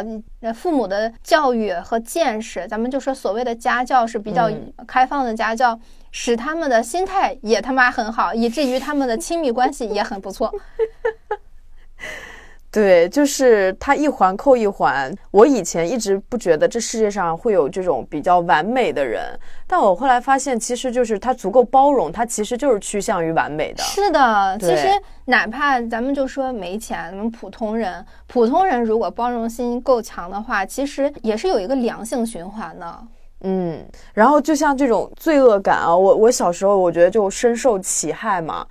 [0.56, 4.50] 父母的教育和见识，咱们就说所谓的家教是比较
[4.88, 5.78] 开放的家教。
[6.12, 10.54] 使他们的心态也他妈很好，以至于他们的亲密关系也很不错。
[12.72, 15.12] 对，就是他一环扣一环。
[15.32, 19.24] 我以前一直不觉得这世界上会有这种比较完美的人，
[19.66, 23.82] 但我后来发现，其实就是他足够包容，他其实就是趋向于完美的。
[23.82, 24.88] 是的，其实
[25.26, 33.08] 哪怕咱们就说没钱，咱们普通人，普通人如果包容心够强的话，其实也是有一个良性循环的。
[33.42, 38.66] 嗯，然后就像这种罪恶感啊，我我小时候我觉得就深受其害嘛，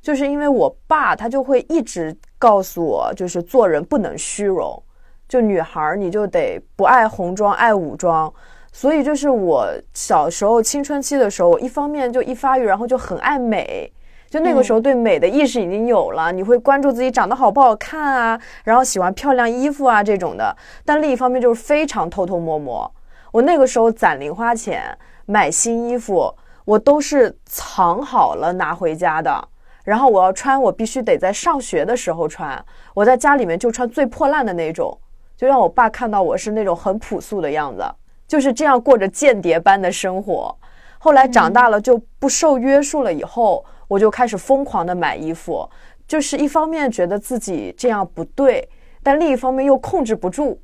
[0.00, 4.82] 就是因为我爸他就会一直告诉我，就是做人不能虚荣，
[5.28, 8.32] 就女孩你就得不爱红装爱武装，
[8.72, 13.92] 所以就是我小时候青春期的时候，一方面就一发育，然后就很爱美。
[14.30, 20.56] 就那个时候对美的意识已经有了，你会关注自己长得好不好看啊，然后喜欢漂亮衣服啊这种的。
[20.84, 22.90] 但另一方面就是非常偷偷摸摸。
[23.34, 26.32] 我那个时候攒零花钱买新衣服，
[26.64, 29.48] 我都是藏好了拿回家的。
[29.82, 32.64] 然后我要穿，我必须得在上学的时候穿。
[32.94, 34.96] 我在家里面就穿最破烂的那种，
[35.36, 37.84] 就让我爸看到我是那种很朴素的样子，
[38.28, 40.56] 就是这样过着间谍般的生活。
[40.98, 45.68] 后来长大了就不受约束了，以后我就开始疯狂的买衣服，
[46.06, 48.68] 就是一方面觉得自己这样不对，
[49.02, 50.56] 但另一方面又控制不住。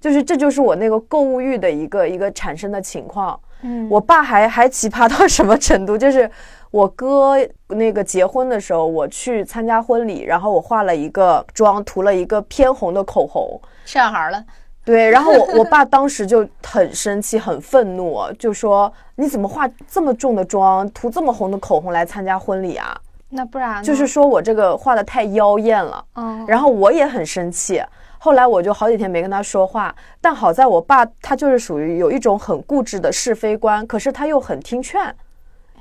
[0.00, 3.38] 就是这就是我那个购物欲的一个一个产生的情况。
[3.62, 5.98] 嗯，我爸还还奇葩到什么程度？
[5.98, 6.30] 就是
[6.70, 7.34] 我哥
[7.68, 14.44] 那个结婚的时候，我去参加婚礼，然后我化了一个妆，涂了一个偏红的口红，生小孩了。
[14.84, 22.96] 对，然后我我爸当时就很生气，很愤怒，就说你怎么化这么重的妆，涂这么红的口红来参加婚礼啊？
[23.28, 26.02] 那不然就是说我这个画的太妖艳了。
[26.14, 27.82] 嗯，然后我也很生气。
[28.18, 35.14] 后来我就好几天没跟他说话，但好在我爸他就是属于有一种很固执的是非观，可是他又很听劝，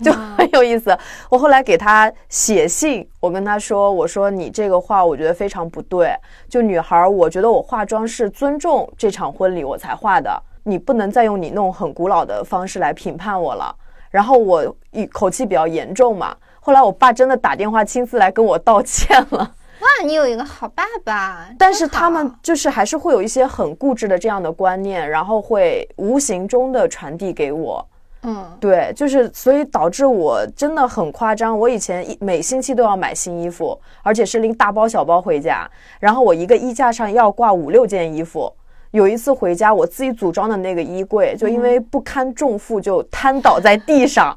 [0.04, 0.96] 就很有意思。
[1.30, 6.16] 我后来给他写信，我跟他说：“我说你这个话我觉得非常不对，
[6.48, 13.76] 就女孩，我觉得我化妆是尊重这场婚礼我才化的，你不能再用你那种很古老的方式来评判我了。”
[14.10, 19.54] 然后我一口气比较严重嘛，后来我爸真的打电话亲自来跟我道歉了。
[19.80, 21.48] 哇，你有一个好爸爸！
[21.58, 27.88] 但是他们就是还是会有一些很固执的这样的观念，然后会无形中的传递给我。
[28.24, 31.58] 嗯，对，就是所以导致我真的很夸张。
[31.58, 38.52] 我以前一每星期都要买新衣服，而且是拎大包小包回家，然后我一个衣架上要挂五六件衣服。
[38.90, 44.36] 有一次回家，我自己组装的那个衣柜就因为不堪重负就瘫倒在地上，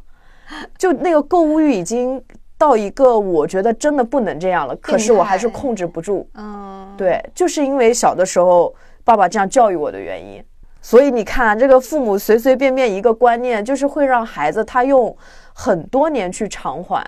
[0.76, 2.22] 就那个购物欲已经。
[2.60, 6.28] 到一个我觉得真的不能这样了，可是我还是控制不住。
[6.34, 10.44] 嗯，对，就是因为小的时候爸爸这样教育我的原因，
[10.82, 15.16] 所以你看这个父母随随便便一个观念，就是会让孩子他用
[15.54, 17.02] 很多年去偿还。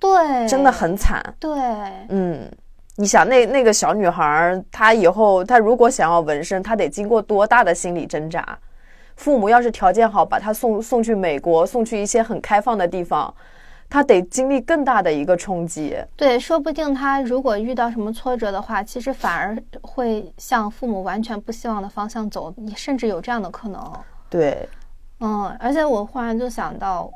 [0.00, 1.22] 对，真的很惨。
[1.38, 1.50] 对，
[2.08, 2.50] 嗯，
[2.96, 8.58] 你想那那个小女孩，她以后她如果想要纹身，她得经过多大的心理挣扎？
[9.14, 13.32] 父母要是条件好，把她送送去美国，送去一些很开放的地方。
[13.90, 23.92] 他得经历更大的一个冲击，对，说不定他如果遇到什么挫折的话，其实反而会向父母完全不希望的方向走，你甚至有这样的可能。
[24.28, 24.68] 对，
[25.20, 27.10] 嗯，而且我忽然就想到，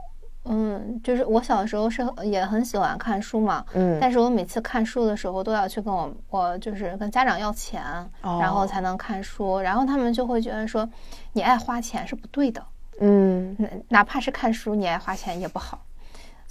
[0.47, 7.83] 嗯，就是我小的时候是也很喜欢看书嘛，嗯，但是我每次看书的时候都要去跟我我就是跟家长要钱，
[8.23, 10.89] 然后才能看书，然后他们就会觉得说
[11.35, 12.65] 你爱花钱是不对的，
[13.01, 13.55] 嗯，
[13.91, 15.79] 哪怕是看书你爱花钱也不好。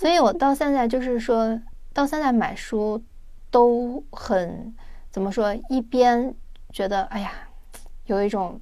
[0.01, 1.61] 所以，我到现在就是说，
[1.93, 2.99] 到现在买书
[3.51, 4.73] 都很
[5.11, 5.53] 怎么说？
[5.69, 6.33] 一边
[6.73, 7.31] 觉得哎呀，
[8.07, 8.59] 有一种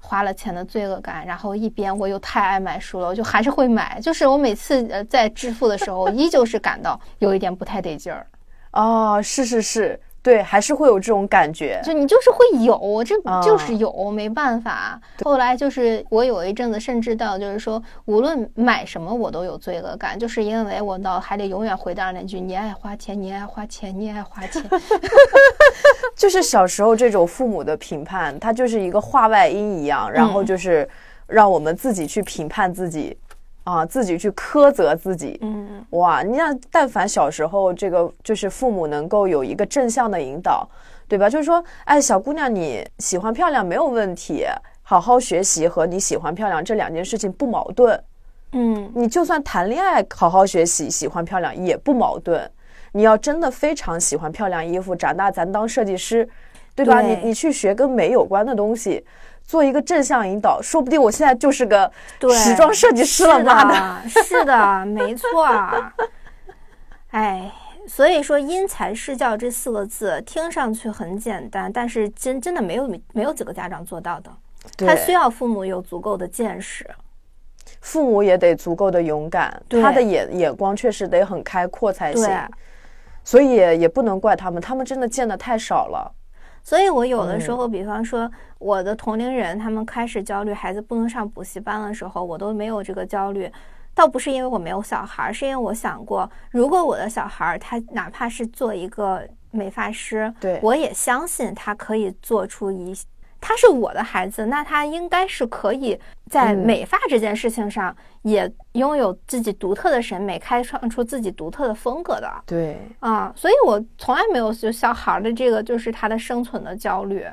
[0.00, 4.00] 花了钱的罪恶感，然后一边我又太爱买书了，我就还是会买。
[4.00, 8.26] 就是我每次呃在支付的时候，依旧是感到有一点不太得劲儿。
[8.72, 10.00] 哦，是是是。
[10.22, 15.00] 对，还是会有这种感觉，就你就是会有，这就是有，没办法。
[15.22, 24.62] 后来就是我有一阵子，甚至到就是说，无论买什么，我都有罪恶感，就是因为我脑海里永远回荡那句：“你爱花钱，你爱花钱，你爱花钱。
[26.14, 30.86] ”就是小时候这种父母的评判，它就是一个话外音一样，然后就是
[31.26, 33.16] 让我们自己去评判自己。
[33.64, 40.68] 啊，自己去苛责自己，嗯，哇，你看，但凡小时候这个就是父母能够有一个正向的引导，
[41.06, 41.28] 对吧？
[41.28, 44.46] 就是说，哎，小姑娘你喜欢漂亮没有问题，
[44.82, 48.02] 好好学习和你喜欢漂亮这两件事情不矛盾，
[48.52, 52.50] 嗯，你就算谈恋爱，好好学习，喜欢漂亮也不矛盾。
[52.92, 56.28] 你要真的非常喜欢漂亮衣服，长大咱当设计师，
[56.74, 57.00] 对吧？
[57.00, 59.04] 你你去学跟美有关的东西。
[59.50, 61.90] 做一个正向引导，说不定我现在就是个
[62.32, 64.08] 时装设计师了，妈的！
[64.08, 65.44] 是的， 没错。
[67.08, 67.52] 哎，
[67.88, 74.30] 所以说因材施教这四个字听上去很简单，但是真真的没有没有几个家长做到的。
[74.86, 76.88] 他需要父母有足够的见识，
[77.80, 82.30] 父母也得足够的勇敢，他的眼眼光确实得很开阔才行。
[83.24, 86.14] 所以也不能怪他们，他们真的见的太少了。
[86.62, 93.50] 所以，我有的时候，比方说，我的同龄人他们开始焦虑孩子不能上补习班的时候，我都没有这个焦虑。
[93.92, 102.94] 倒不是因为我没有小孩，是因为我想过，如果我的小孩他哪怕是做一个美发师，对，我也相信他可以做出一
[103.40, 112.30] 他是我的孩子，那他应该是可以在美发这件事情上也拥有自己独特的审美，开创出自己独特的风格的。
[112.44, 117.26] 对，啊，所以我从来没有就小孩的这个就是他的生存的焦虑。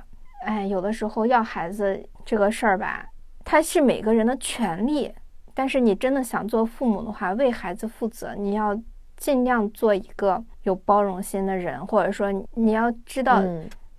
[0.45, 3.05] 哎，有的时候要孩子这个事儿吧，
[3.43, 5.13] 他是每个人的权利，
[5.53, 8.79] 但是你真的想做父母的话，为孩子负责，你要
[9.17, 13.43] 尽量做一个有包容心的人，或者说你要知道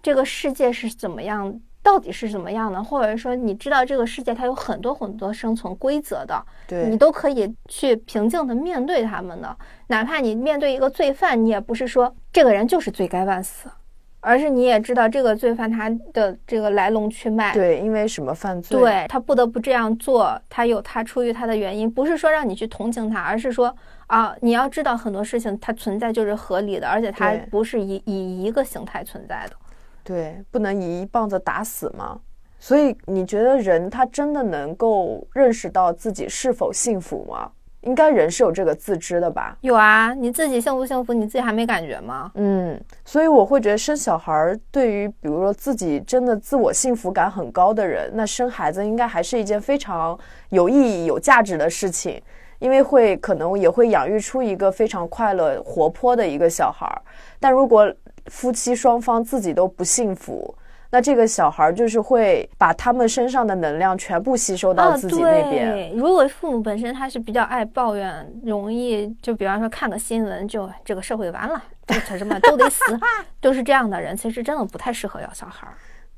[0.00, 1.60] 这个世界是怎么样。
[1.88, 2.84] 到底是怎么样的？
[2.84, 9.56] 或者说，你知道这个世界它有很多很多生存规则的，对你都可以去平静的面对他们的。
[9.86, 13.70] 哪怕你面对一个罪犯，你也不是说这个人就是罪该万死，
[14.20, 17.54] 而是你也知道这个罪犯他的这个来龙去脉。
[17.54, 18.78] 对，因为什么犯罪？
[18.78, 23.74] 对他不得不这样做，他有他出于他的原因，不是说让你去同情他，而是说
[24.08, 29.56] 啊，你要知道很多事情它存在就是合理的，而且它不是以以一个形态存在的。
[30.08, 32.18] 对，不能一棒子打死吗？
[32.58, 37.50] 所以你觉得人他真的能够认识到自己是否幸福吗？
[37.82, 39.58] 应该人是有这个自知的吧？
[39.60, 42.32] 有啊，你自己幸不幸福，你自己还没感觉吗？
[42.36, 52.18] 嗯，所以我会觉得生小孩儿对于比如说自己真的自我幸福感很高的人，那生孩子应该还是一件非常有意义、有价值的事情，
[52.60, 57.02] 因为会可能也会养育出一个非常快乐、活泼的一个小孩儿。
[57.38, 57.92] 但如果
[58.30, 60.54] 夫妻双方自己都不幸福，
[60.90, 65.94] 那这个小孩就是会把他们身上的能量全部吸收到自己那边。
[65.94, 72.82] 如果父母本身他是比较爱抱怨，容易就比方说看个新闻就这个社会完了， 这什么都得死，
[73.40, 75.68] 都是这样的人，其实真的不太适合要小孩。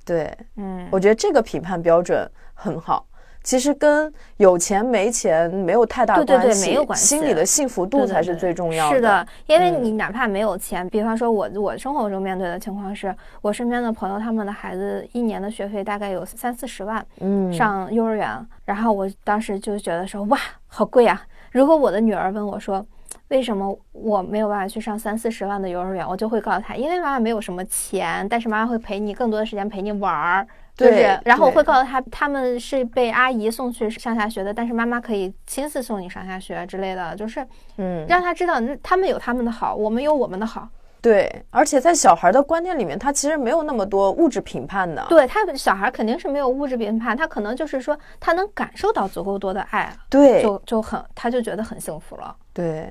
[0.04, 3.06] 对，嗯，我觉得这个评判标准很好。
[3.42, 8.96] 其实跟有钱没钱没有太大关系，对对对，没有关系，心里的幸福度才是最重要的。
[8.96, 21.22] 是的，因为你哪怕没有钱，比方说我我生活中面对的情况是，我身边的朋友他们的孩子一年的学费大概有三四十万，嗯，上幼儿园，然后我当时就觉得说哇，好贵啊！
[21.50, 22.84] 如果我的女儿问我说，
[23.28, 30.46] 为什么我没有办法去上三四十万的幼儿园，我就会告诉她，因为妈妈没有什么钱，但是妈妈会陪你更多的时间陪你玩儿。
[30.86, 40.68] 就是，然后我会告诉他，他们是被阿姨送去上下学的，但是妈妈可以亲自送你上下学之类的，就是，嗯，让他知道，他们有他们的好，我们有我们的好。
[41.02, 45.04] 对，而且在小孩的观念里面，他其实没有那么多物质评判的。
[45.08, 52.36] 对他小孩肯定是没有物质评判，他可能就是说，他能感受到足够多的爱，对，就就很，他就觉得很幸福了。
[52.52, 52.90] 对。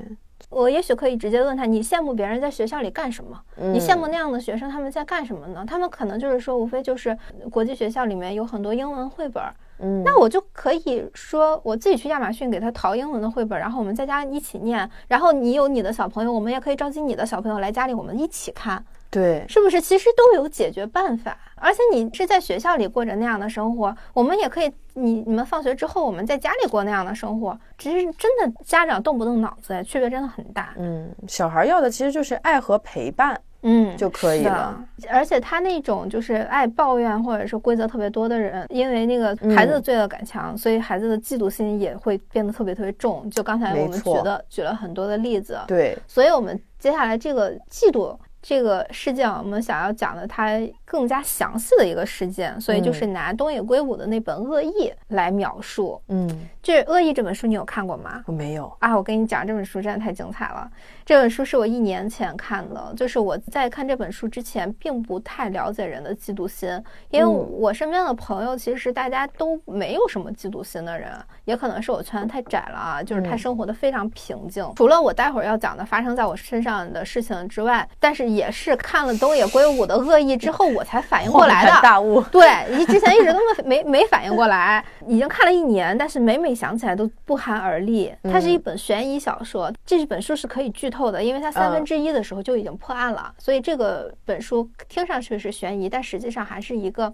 [0.49, 3.39] 我也许可以直接问他：“你羡慕别人在学校里干什么？
[3.57, 5.63] 你羡慕那样的学生他们在干什么呢？
[5.67, 7.15] 他们可能就是说，无非就是
[7.51, 9.43] 国际学校里面有很多英文绘本。
[9.81, 14.89] 嗯，那我就可以说，我自己去亚马逊给他淘英文的绘本，然后我们在家一起念。
[15.07, 21.36] 然后你有你的小朋友，我们也可以召集你的小朋友来家里，我们一起看。”对，是不是其实都有解决办法？
[21.55, 27.60] 而且你是在学校里过着那样的生活，我们也可以，你你们放学之后，我们在家里过那样的生活。
[27.78, 30.74] 其实真的家长动不动脑子，区别真的很大。
[30.78, 34.82] 嗯，小孩要的其实就是爱和陪伴，嗯，就可以了。
[35.10, 43.28] 而且他那种就是爱抱怨或者是规则特别多的人，因为那个孩子的罪恶感强，所以孩子的嫉妒心也会变得特别特别重。
[43.32, 48.16] 就刚才我们举的举了很多的例子，对，所以我们接下来这个嫉妒。
[48.41, 54.69] 这个事件，我们想要讲的，它更加详细的一个事件，所以就是拿东野圭吾的那本《恶意》
[55.09, 56.01] 来描述。
[56.07, 58.23] 嗯，这《恶意》这本书你有看过吗？
[58.27, 60.71] 我没有啊，我跟你讲，这本书真的太精彩了。
[61.10, 66.70] 这本书是我一年前看的，就是我在看这本书之前，并不太了解人的嫉妒心，
[67.10, 71.10] 因为我身边的朋友其实大家都没有什么嫉妒心的人，
[71.45, 74.64] 也可能是我圈子太窄了啊，就是他生活的非常平静。
[74.76, 78.30] 除了我待会儿要讲的发生在我身上的事情之外，但是。
[78.30, 81.72] 也是看了东野圭吾的《恶意》之后，我才反应过来的。
[81.82, 88.14] 大悟，对你之前一直都没没没反应过来，已经看了一年，但是每每想起来都不寒而栗。
[88.26, 97.14] 它是一本悬疑小说，这本书是可以剧透的，因为它三分之一的时候就已经破案了，所以这个本书听上去是悬疑，但实际上还是一个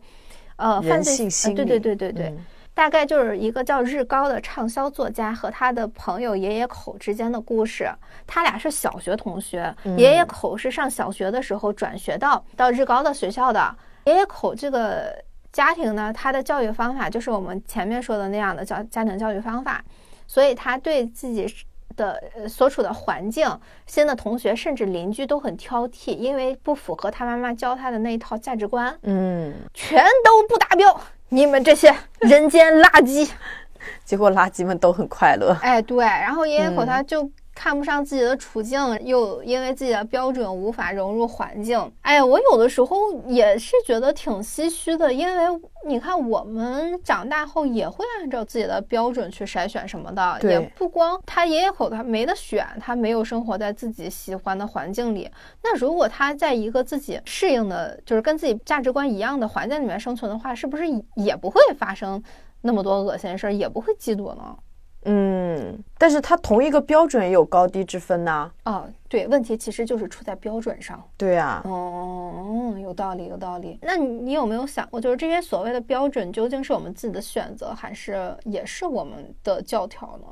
[0.56, 1.30] 呃犯罪。
[1.54, 2.34] 对对对对对。
[2.74, 7.90] 大概就是一个叫日高的畅销作家和他的朋友爷爷口之间的故事。
[8.28, 13.74] 他俩是小学同学，爷爷口是上小学的时候转学到到日高的学校的。
[14.06, 15.16] 爷爷口这个
[15.54, 19.82] 家庭呢，他的教育方法就是我们前面说的那样的教家庭教育方法，
[20.28, 21.48] 所以他对自己
[21.96, 23.48] 的所处的环境、
[23.86, 31.00] 新的同学甚至邻居都很挑剔，因为不符合他妈妈教他的那一套价值观，嗯，全都不达标。
[31.30, 33.30] 你们这些人间垃圾，
[34.06, 35.58] 结果垃圾们都很快乐。
[35.62, 41.92] 哎，对，然后爷爷口他就看不上自己的处境，又因为自己的标准无法融入环境。
[42.02, 55.32] 哎呀，我有的时候也是觉得挺唏嘘的，因为你看，我们长大后也会按照自己的标准去筛选什么的，也不光他爷爷口他没得选，他没有生活在自己喜欢的环境里。
[55.64, 60.84] 那如果他在一个自己适应的，就是跟自己价值观一样的环境里面生存的话，是不是
[61.16, 62.22] 也不会发生
[62.62, 64.58] 那么多恶心事儿，也不会嫉妒呢？
[65.06, 68.52] 嗯，但是它同一个标准也有高低之分呐。
[68.64, 71.02] 哦，对，问题其实就是出在标准上。
[71.16, 71.62] 对呀。
[71.64, 73.78] 哦，有道理，有道理。
[73.82, 80.28] 那你有没有想过，就是这些所谓的标准究竟是我们自己的选择，还是也是我们的教条呢？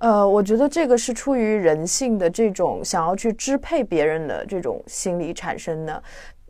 [0.00, 6.02] 呃，我觉得这个是出于人性的这种想要去支配别人的这种心理产生的。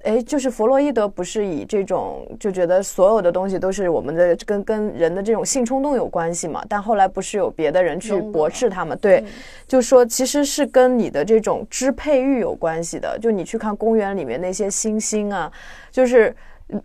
[0.02, 6.64] 哎，就是弗洛伊德不是以这种就觉得所有的东西都是我们的跟跟人的这种性冲动有关系嘛？
[6.70, 8.96] 但后来不是有别的人去驳斥他们？
[8.96, 9.22] 对，
[9.68, 13.18] 就说其实是跟你的这种支配欲有关系的。
[13.18, 15.52] 就你去看公园里面那些猩猩啊，
[15.90, 16.34] 就是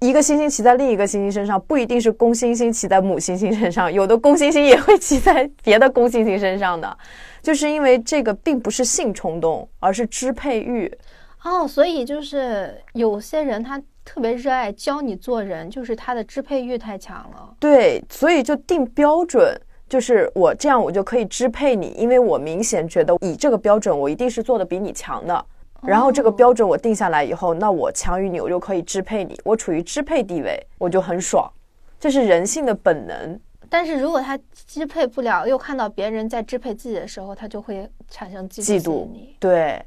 [0.01, 6.97] 一个猩猩骑在另一个猩猩身上，不一定是公猩猩骑在母猩猩身上，有的公猩猩也会骑在别的公猩猩身上的，
[7.41, 10.91] 就是因为这个并不是性冲动，而是支配欲。
[11.45, 17.55] 哦，所以就是有些人他特别热爱教你做人，就是他的支配欲太强了。
[17.59, 19.55] 对，所以就定标准，
[19.87, 25.45] 就是我这样我就可以支配你，因为我明显觉得以这个标准，我一定是做的比你强的。
[25.83, 31.47] 然后这个标准我定下来以后，那我强于你，我就可以支配你，我处于支配地位，我就很爽。
[31.99, 33.39] 这是人性的本能。
[33.69, 34.35] 但是如果他
[34.67, 39.07] 支配不了，又看到别人在支配自己的时候，他就会产生嫉妒。
[39.39, 39.79] 对。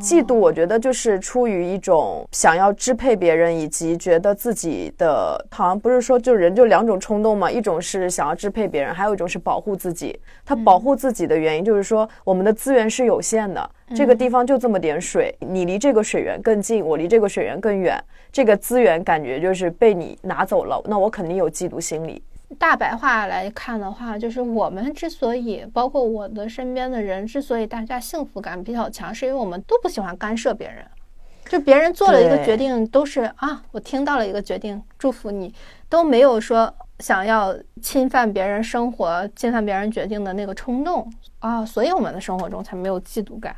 [0.00, 10.18] 嫉妒，我觉得就是出于一种想要支配别人，以及觉得自己的好像不是说就人就两种冲动嘛，一种是想要支配别人，还有一种是保护自己。
[10.44, 22.22] 他保护自己的原因就是说，我们的资源是有限的，这个地方就这么点水，你离这个水源更近，我离这个水源更远，这个资源感觉就是被你拿走了，那我肯定有嫉妒心理。
[22.58, 30.84] 大白话来看的话，就是我们之所以，包括我的身边的人之所以大家幸福感比较强，是因为我们都不喜欢干涉别人。
[31.46, 35.52] 就别人做了一个决定，都是啊，我听到了一个决定，祝福你，
[35.88, 43.54] 都没有说想要侵犯别人生活、侵犯别人决定的那个冲动啊，所以我们的生活中才没有嫉妒感。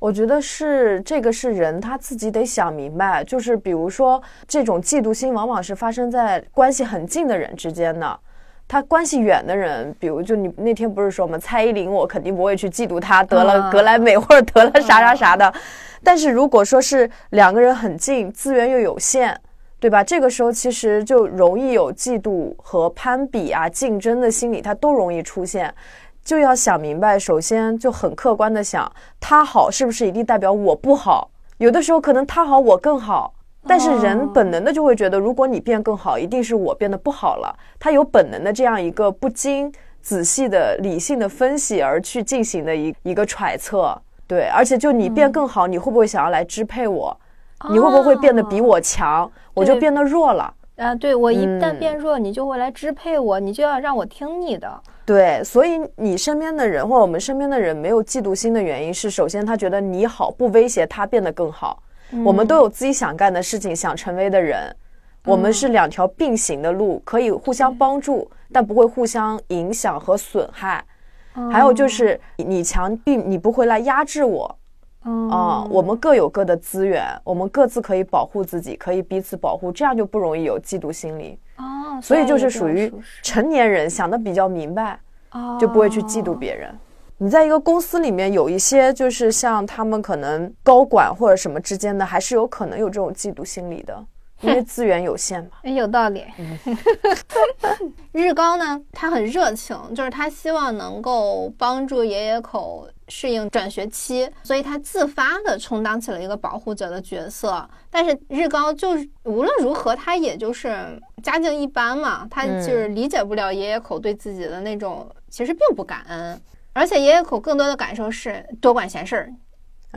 [0.00, 8.18] 我觉得是这个是人他自己得想明白，就是比如说这种嫉妒心，往往是发生在关系很近的人之间的。
[8.68, 11.38] 他关系远的人，比如就你那天不是说吗？
[11.38, 15.50] 蔡依林，我肯定不会去嫉妒她得了格莱美或者得了啥啥啥的。
[16.04, 19.34] 但是如果说是两个人很近，资源又有限，
[19.80, 20.04] 对吧？
[20.04, 25.74] 这个时候其实就容易有嫉妒和攀比啊、竞争的心理，它都容易出现。
[26.22, 31.30] 就要想明白，首先就很客观的想，他好是不是一定代表我不好？
[31.56, 33.32] 有的时候可能他好，我更好。
[33.68, 37.54] 但是人本能的就会觉得，如果你变更好，一定是我变得不好了。
[37.78, 43.96] 他有本能的这样一个不经仔细的理性的分析而去进行的一一个揣测，
[44.26, 44.48] 对。
[44.48, 47.14] 而且就你变更好，你会不会想要来支配我？
[47.70, 50.54] 你会不会变得比我强，我就变得弱了？
[50.76, 54.80] 啊，对我一旦变弱，你就会来支配我，你就要让我听你的。
[55.04, 61.82] 对，所以你身边的人或者我们身边的人没有嫉妒心的原因是，首先他觉得你好，不威胁他变得更好。
[62.24, 64.74] 我们都有自己想干的事情，想成为的人，
[65.24, 70.84] 我们是两条并行的路，可以互相帮助，但不会互相影响和损害。
[71.52, 74.58] 还有就是你强，并你不会来压制我。
[75.30, 81.38] 啊，我们各有各的资源，我们各自可以保护自己，可以彼此保护，这样就不容易有嫉妒心理。
[81.56, 82.92] 哦，所以就是属于
[83.22, 84.98] 成年人想的比较明白，
[85.58, 86.74] 就不会去嫉妒别人。
[87.20, 94.04] 你在一个公司里面有一些，就是像他们可能高管或者什么之间的，还是有可能有这种嫉妒心理的，
[94.40, 95.50] 因为资源有限嘛。
[95.64, 96.24] 有道理。
[98.12, 107.68] 日高呢，他很热情，就是他希望能够帮助爷爷口适应转学期，所以他自发的充当起了一个保护者的角色。
[107.90, 116.40] 但是日高就是无论如何，他也就是家境一般嘛，他就是理解不了爷爷口对自己的那种其实并不感恩。
[116.78, 119.34] 而且爷爷口更多的感受是多管闲事儿，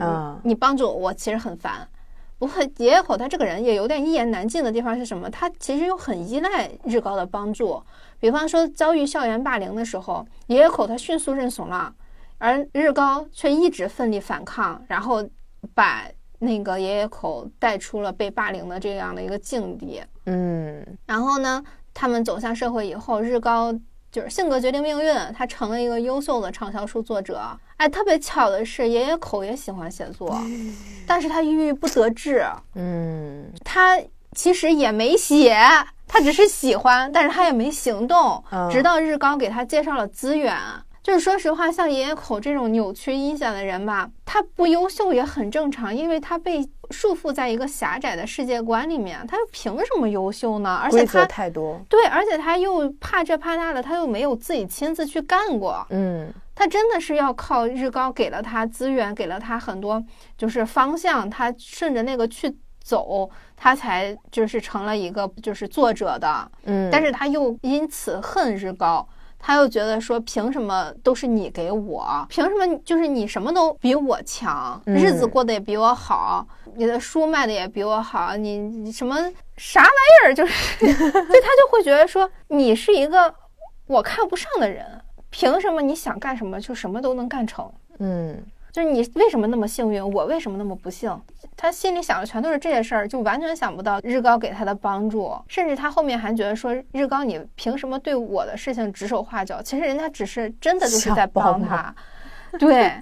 [0.04, 1.88] 啊，你帮助我其实很烦。
[2.40, 5.30] 不过爷爷口他这个人也有点一言难尽的地方是什么？
[5.30, 7.80] 他其实又很依赖日高的帮助。
[8.18, 11.94] 比方说遭遇校园霸凌的时候，爷爷口他迅速认怂了，
[12.38, 15.24] 而日高却一直奋力反抗，然后
[15.74, 16.04] 把
[16.40, 20.02] 那个爷爷口带出了被霸凌的这样的一个境地。
[20.26, 21.62] 嗯，然后呢，
[21.94, 23.72] 他们走向社会以后，日高。
[24.12, 27.40] 就是性格决定命运，他成了一个优秀的畅销书作者。
[27.78, 30.38] 哎，特别巧的是，爷爷口也喜欢写作，
[31.08, 32.44] 但是他郁郁不得志。
[32.74, 33.98] 嗯，他
[34.34, 35.56] 其实也没写，
[36.06, 38.44] 他只是喜欢，但是他也没行动。
[38.70, 40.54] 直到日高给他介绍了资源。
[41.02, 50.78] 就是说实话，像爷爷口这种扭曲阴险的人吧，他不优秀也很正常，因为他被束缚在一个狭窄的世界观里面，他又凭什么优秀呢？
[50.82, 60.02] 而且他太多，对，而且他又怕这怕那的，他又没有自己亲自去干过，嗯，他真的是要靠日高给了他资源，给了他很多
[60.36, 69.08] 就是方向，他顺着那个去走，他才就是成了一个就是作者的，嗯，但是他又因此恨日高。
[69.44, 72.24] 他又觉得说，凭什么都是你给我？
[72.28, 79.16] 凭什么就是你什么都比我强，日子过得也比我好，你的书卖的也比我好，你你什么
[79.56, 80.34] 啥玩意儿？
[80.34, 83.34] 就是， 所以他就会觉得说，你是一个
[83.88, 84.86] 我看不上的人，
[85.30, 87.68] 凭什么你想干什么就什么都能干成？
[87.98, 88.40] 嗯。
[88.72, 91.14] 就是你为什么那么幸运，我为什么那么不幸？
[91.54, 99.60] 他心里想的全都是这些事儿，就完全想不到日高给他的帮助，甚至他后面还觉得说日高，你凭什么对我的事情指手画脚？
[99.60, 101.94] 其实人家只是真的就是在帮他。
[102.58, 102.94] 对，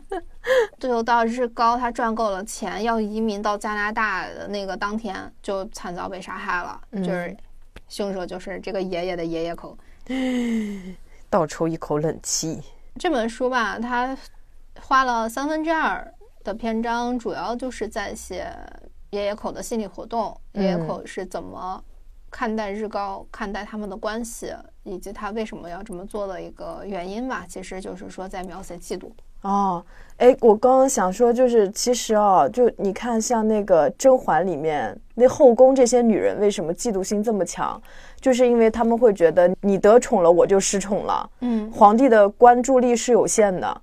[0.80, 6.80] 最后到日高他赚够了钱要移民到加拿大的那个当天，就惨遭被杀害了。
[6.96, 7.36] 就是
[7.88, 9.78] 凶手就是这个爷爷的爷爷口，
[11.30, 12.60] 倒抽一口冷气。
[12.98, 14.18] 这本书吧，他。
[14.82, 16.12] 花了三分之二
[16.42, 18.46] 的篇章，主要就是在写
[19.10, 21.82] 爷爷口的心理活动，爷爷口是怎么
[22.30, 24.52] 看待日高，看待他们的关系，
[24.82, 27.44] 以及他为什么要这么做的一个原因吧。
[27.48, 29.10] 其实就是说在描写嫉妒。
[29.42, 29.82] 哦，
[30.18, 37.80] 哎，我刚刚想说，就是其实啊，就你看，像那个甄嬛里面那后宫这些女人，为什么嫉妒心这么强？
[38.20, 41.30] 就是因为他们会觉得你得宠了，我就失宠了。
[41.40, 43.80] 嗯，皇帝的关注力是有限的。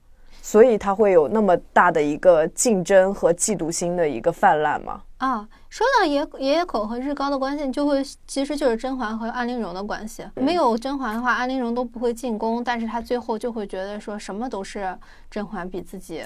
[0.48, 5.02] 所以他会有那么大的一个竞争和嫉妒心的一个泛滥吗？
[5.18, 10.24] 啊，说到野野野口和日高的关系，就会其实就是甄嬛和安陵容的关系。
[10.36, 14.98] 没有甄嬛的话，安陵容都不会进宫，但是她最后就会觉得说什么都是
[15.30, 16.24] 甄嬛比自己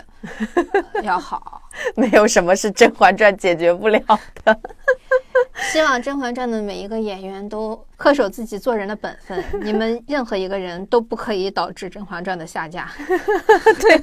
[1.01, 1.59] 要好，
[1.95, 3.99] 没有什么是《甄嬛传》解决不了
[4.43, 4.59] 的。
[5.71, 9.43] 希望《甄嬛传》的每一个演员都恪守自己做人的本分。
[9.61, 12.89] 你们任何一个人都不可以导致《甄嬛传》的下架。
[13.79, 14.01] 对，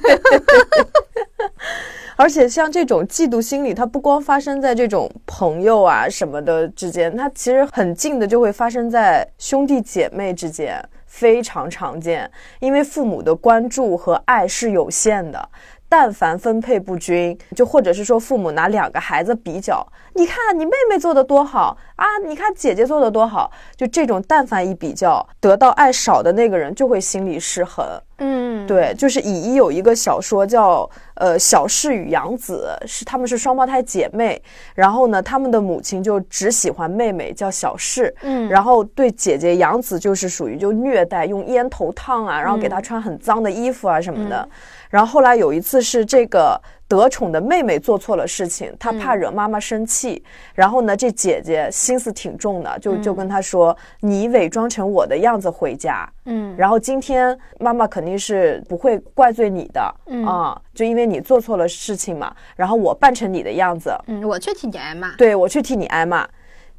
[2.15, 12.29] 而且像这种嫉妒心理，它不光发生在这种朋友啊什么的之间，它其实很近的就会发生在兄弟姐妹之间，非常常见。
[12.59, 15.49] 因为父母的关注和爱是有限的。
[15.89, 27.85] 但凡分配不均，就或者是说父母拿两个孩子比较，你看你妹妹做的多好啊，你看姐姐做的多好，就这种但凡一比较，得到爱少的那个人就会心理失衡。
[28.21, 34.41] 嗯，对，就是乙一有一个小说叫呃小世与杨子，是他们是双胞胎姐妹，
[34.75, 44.47] 然后呢，他们的母亲就只喜欢妹妹叫小世，嗯，然后对姐姐杨子就是属于就虐待，用烟头烫啊，然后给她穿很脏的衣服啊什么的。
[44.89, 50.23] 然后后来有一次是这个得宠的妹妹做错了事情，她怕惹妈妈生气，
[50.55, 60.25] 然后呢，这姐姐心思挺重的，就就跟她说：“你伪装成我的样子回家，嗯，然后今天妈妈肯定是不会怪罪你的，嗯。
[60.25, 66.27] 啊，就因为你做错了事情嘛，然后我扮成你的样子，嗯，我去替你挨骂，对我去替你挨骂。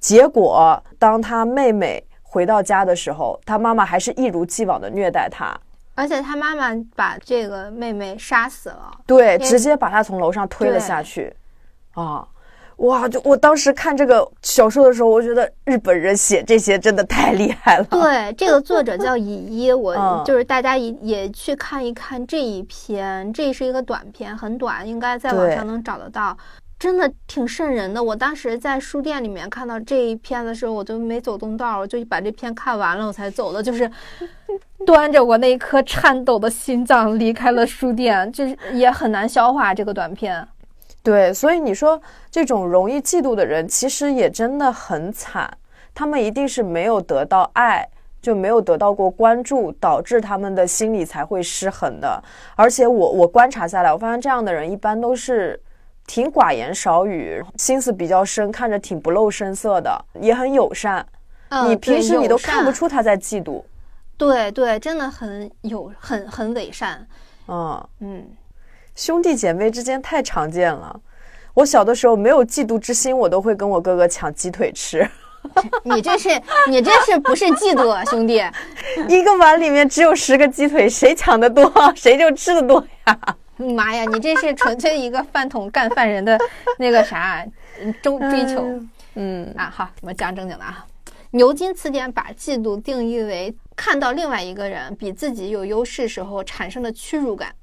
[0.00, 5.56] 结果当她妹妹回到家的时候，她妈妈还是一如既往的虐待她。”
[6.00, 11.30] 而且他妈妈把这个妹妹杀死了，对，直接把她从楼上推了下去，
[11.92, 12.26] 啊，
[12.76, 13.06] 哇！
[13.06, 17.84] 就我当时看这个小说的时候，我觉得日本人写这些真的太厉害了。
[17.84, 26.34] 对，这个作者叫乙一，我就是大家也也去看一看这一篇，这是一个短篇，很短，应该在网上能找得到。
[26.80, 28.02] 真的挺瘆人的。
[28.02, 33.62] 我当时在书店里面看到这一篇的时候，我就没走动道，我就把这篇看完了，我才走的。
[33.62, 33.88] 就是
[34.86, 40.48] 端着我那一颗颤抖的心脏离开了书店，就是也很难消化这个短片。
[41.02, 42.00] 对，所以你说
[42.30, 45.52] 这种容易嫉妒的人，其实也真的很惨。
[45.94, 47.86] 他们一定是没有得到爱，
[48.22, 52.22] 就没有得到过关注，导致他们的心理才会失衡的。
[52.56, 55.60] 而且我我观察下来，我发现这样的人一般都是。
[56.10, 61.06] 挺寡言少语，心思比较深，看着挺不露声色的，也很友善。
[61.68, 63.62] 你平时你都看不出他在嫉妒。
[64.18, 67.06] 对对，真的很有很很伪善。
[67.46, 68.26] 嗯嗯，
[68.96, 71.00] 兄弟姐妹之间太常见了。
[71.54, 75.08] 我小的时候没有嫉妒之心，我都会跟我哥哥抢鸡腿吃。
[75.84, 76.28] 你这是
[76.68, 78.42] 你这是不是嫉妒啊，兄弟？
[79.08, 83.36] 一个碗里面只有十个鸡腿，谁抢的多，谁就吃的多呀！
[83.74, 86.38] 妈呀，你这是纯粹一个饭桶干饭人的
[86.78, 87.46] 那个啥
[88.02, 88.64] 追追求。
[89.14, 90.86] 嗯啊，好，我们讲正经的啊。
[91.32, 97.54] 牛津词典把嫉妒定义为看到另外一个人比自己有优势时候产生的屈辱感。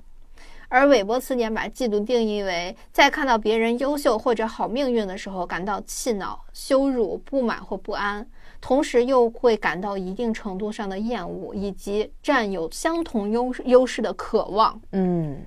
[0.70, 8.28] 而韦伯词典把嫉妒定义为在看到别人优秀或者好命运的时候感到气恼、羞辱、不满或不安，
[8.60, 14.78] 同时又会感到一定程度上的厌恶以及占有相同优优势的渴望。
[14.92, 15.38] 嗯，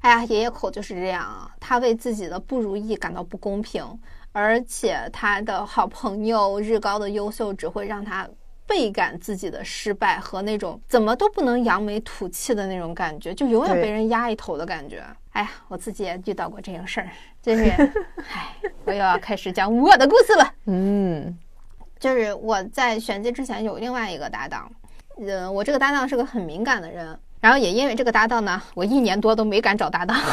[0.00, 3.84] 哎呀，爷爷口就是这样啊，他为自己的不如意感到不公平，
[4.32, 8.28] 而且他的好朋友日高的优秀只会让他。
[8.66, 15.04] 倍感自己的失败和那种怎么都不能扬眉吐气的那种感觉，就永远被人压一头的感觉。
[15.32, 17.10] 哎呀，我自己也遇到过这种事儿，
[17.42, 17.64] 就是，
[18.32, 20.54] 哎，我又要开始讲我的故事了。
[20.66, 21.36] 嗯，
[21.98, 24.70] 就是我在选机之前有另外一个搭档，
[25.18, 30.16] 嗯，我这个搭档是个很敏感的人，然后也因为这个搭档呢，我一年多都没敢找搭档。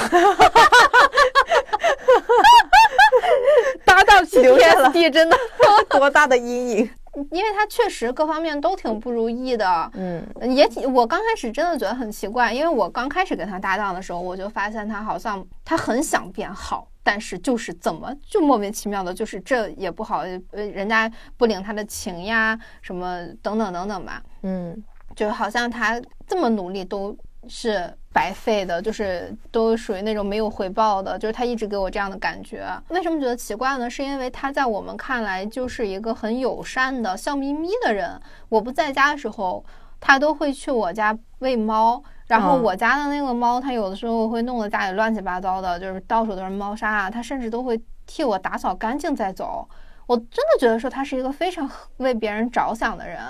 [3.85, 5.37] 搭档 留下了真的
[5.89, 6.89] 多大的阴影。
[7.31, 10.23] 因为他确实各方面都挺不如意的，嗯，
[10.55, 10.93] 也挺。
[10.93, 20.19] 我刚开始真的觉得很奇怪，因为我刚开始跟他搭档的时候，我就发现他好像他很想变好，但是就是怎么就莫名其妙的，就是这也不好，
[20.51, 24.77] 呃，人家不领他的情呀，什么等等等等吧，嗯，
[25.17, 27.13] 就好像他这么努力都。
[27.49, 32.67] 是白费的，就是都属于那种没有回报的，就是他一直给我这样的感觉。
[32.89, 33.89] 为什么觉得奇怪呢？
[33.89, 38.19] 是因为他在我们看来就是一个很友善的、笑眯眯的人。
[38.49, 39.63] 我不在家的时候，
[40.01, 47.09] 他都会去我家喂猫，然后我家的那个猫，它有的时候会弄得家里乱七八糟的，就是到处都是猫砂啊。
[47.09, 49.65] 它甚至都会替我打扫干净再走。
[50.05, 53.21] 我真的觉得说他是一个非常 为别人着想的人。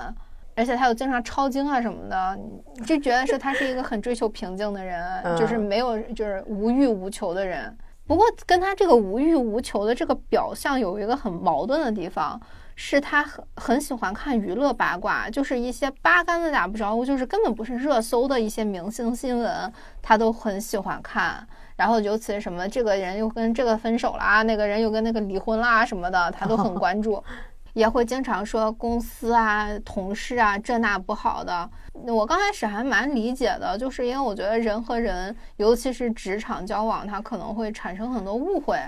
[0.57, 2.39] 而且他又经常抄经啊什么的，
[2.83, 7.77] 就觉得是他是一个很追求平静的人，就是没有就是无欲无求的人。
[8.07, 12.41] 不过跟他这个无欲无求的这个表象有一个很矛盾的地方，
[12.75, 21.47] 是他很很喜欢看娱乐八卦，就是一些八竿子打不着，就是根本不是热搜的一些明星新闻，他都很喜欢看。
[21.75, 27.23] 然后尤其什么这个人又跟这个分手啦，那个人又跟那个离婚啦什么的，他都很关注。
[27.77, 31.69] 也会经常说公司啊、同事啊这那不好的。
[32.07, 38.79] 我刚开始还蛮理解的，就是因为我觉得人和人，尤其是职场交往，他可能会产生很多误会。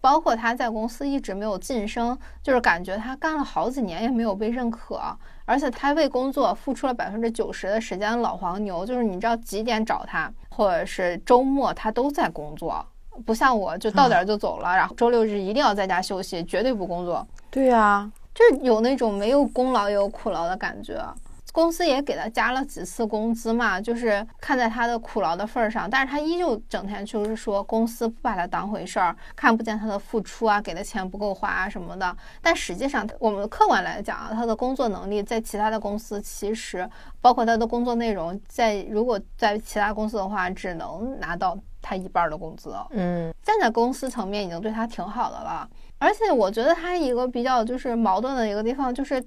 [0.00, 4.98] 包括他在公司一直没有晋升，就是感觉他干了好几年也没有被认可，
[5.44, 8.18] 而且他为工作付出了百分之九十的时间。
[8.18, 12.82] 老黄牛就是你知道几点找他，或者是周末他都在工作，
[13.26, 17.26] 不像我就到点就走了，然后周六日一定要在家休息，绝对不工作。
[17.50, 18.10] 对呀。
[18.38, 20.94] 就有那种没有功劳也有苦劳的感觉，
[21.52, 32.16] 公司也给他加了几次工资嘛，就是看在他的苦劳的份儿上，但是他依旧整天就是说公司不把他当回事儿，看不见他的付出啊，给的钱不够花啊什么的。
[32.40, 36.88] 但实际上，我们客观来讲啊，他的工作能力在其他的公司其实
[37.20, 42.72] 包括他的工作内容，在如果在其他公司的话，只能拿到他一半的工资。
[42.90, 45.68] 嗯，站在公司层面已经对他挺好的了。
[45.98, 49.22] 而且我觉得他一个比较就是矛盾的一个地方，就是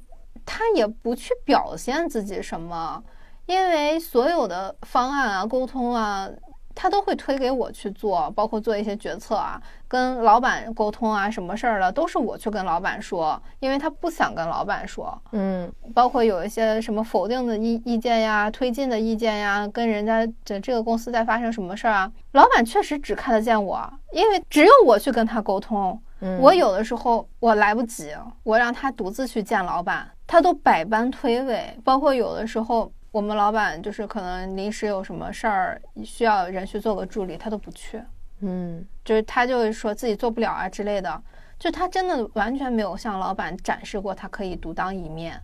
[0.46, 3.04] 他也不去表现自己什么，
[3.46, 6.30] 因为所有的方案啊、沟通啊，
[6.74, 15.22] 他都会推给我去做，包括做一些决策啊、跟老板沟通啊，什么事儿了都是我去跟老板说，因为他不想跟老板说。
[15.34, 26.02] 嗯，包括有一些什么否定的意意见呀、推进的意见呀，跟人家这这个公司在发生什么事儿啊，老板确实只看得见我，因为只有我去跟他沟通。
[26.40, 28.14] 我有的时候我来不及，
[28.44, 31.62] 我让他独自去见老板，他都百般推诿。
[31.84, 38.02] 包括有的时候我们老板就是可能临时有什么事儿需要人去做个助理，他都不去。
[38.42, 41.22] 嗯，就是他就会说自己做不了啊之类的。
[41.60, 45.40] 就他真的完全没有向老板展示过他可以独当一面。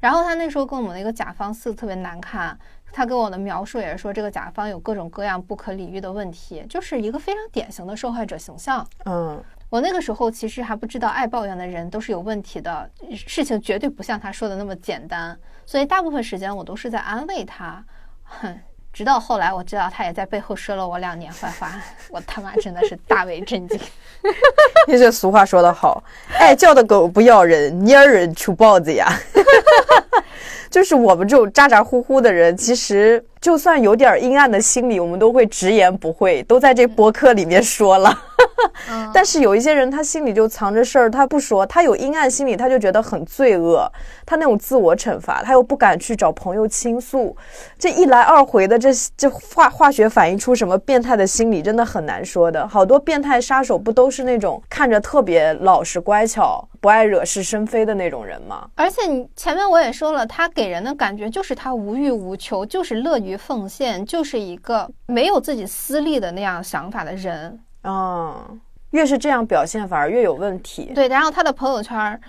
[0.00, 2.56] 然后他那时候跟我们的一个甲方撕的特别难看，
[2.92, 8.86] 他给我的描述也是说这个甲方有各种各样不可理喻的问题，就是一个非常典型的受害者形象。
[9.06, 9.42] 嗯。
[9.74, 12.88] 我那个时候其实还不知道，爱抱怨的人都是有问题的，
[13.26, 17.84] 事情绝对不像他说的那么简单，所以大部分时间我都是在安慰他。
[18.22, 18.56] 哼，
[18.92, 21.72] 直到后来我知道他也在背后说了我两年坏话，
[22.08, 23.76] 我他妈真的是大为震惊。
[24.86, 26.00] 你这俗话说得好，
[26.38, 29.12] 爱叫的狗不咬人，蔫人出豹子呀。
[30.74, 38.12] 就是我们这种咋咋呼呼的人，其实就算有点阴暗的心理，我们都会直言不讳，都在这播客里面说了。
[39.14, 43.88] 但是有一些人，他心里就藏着事儿，他不说，他有阴暗心理，他就觉得很罪恶，
[44.26, 47.36] 他那种自我惩罚，他又不敢去找朋友倾诉，
[47.78, 52.66] 这一来二回的，这这化化学反应出什么变态的心理，真的很难说的。
[52.66, 58.68] 好多变态杀手不都是那种看着特别老实乖巧，不爱惹是生非的那种人吗？
[58.74, 67.58] 而且你前面我也说了，他给人的感觉就是他无欲无求，就是乐于奉献，就是一个没有自己私利的那样想法的人。
[67.80, 68.46] 啊，
[68.90, 70.92] 越是这样表现，反而越有问题。
[70.94, 72.20] 对，然后他的朋友圈，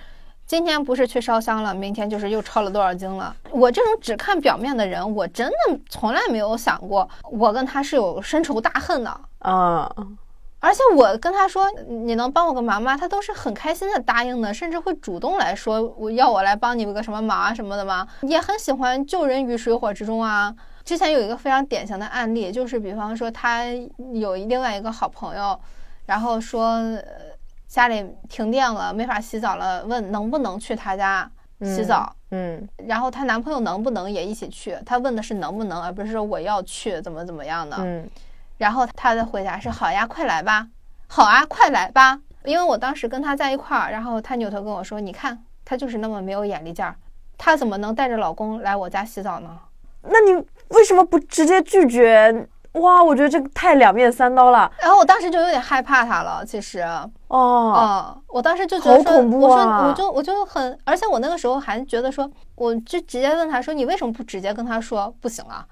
[0.45, 3.36] 今天不是去烧香了，明天就是又抄了多少经了。
[3.51, 9.93] 我这种只看表面的人，我真的从来没有想过，我跟他是有深仇大恨的啊。
[10.60, 12.97] 而且我跟他说，你能帮我个忙吗？
[12.97, 18.08] 他都是很开心的答应的，甚至会主动来说，我要我来帮你个什么忙啊什么的吗？
[18.22, 20.56] 也很喜欢救人于水火之中啊。
[20.84, 23.66] 之前有一个非常典型的案例，就是比方说他
[24.14, 25.60] 有另外一个好朋友，
[26.06, 26.80] 然后说
[27.68, 31.30] 家里停电了，没法洗澡了，问能不能去他家
[31.62, 32.16] 洗澡。
[32.32, 34.78] 嗯，然后她男朋友能不能也一起去？
[34.86, 37.78] 她问的是能不能，而不是说我要去怎么怎么样的。
[37.80, 38.10] 嗯，
[38.58, 40.68] 然后他的回答是好呀，快来吧，
[41.08, 42.20] 好啊，快来吧。
[42.43, 46.95] 因为我当时跟他在一块儿，然后他扭头跟我说：“你看，他就是那么没有眼力劲儿，
[47.38, 49.58] 他怎么能带着老公来我家洗澡呢？”
[50.03, 50.45] 那你。
[50.70, 52.47] 为什么不直接拒绝？
[52.72, 54.70] 哇，我觉得这个太两面三刀了。
[54.80, 56.43] 然后我当时就有点害怕他了。
[56.43, 56.84] 其实，
[57.28, 59.84] 哦，我当时就觉得说恐怖啊！
[59.84, 65.64] 我说，我就我就很，而且我那个时候还觉得说，我就直接问他说：“你为什么不直接跟他说不行啊？”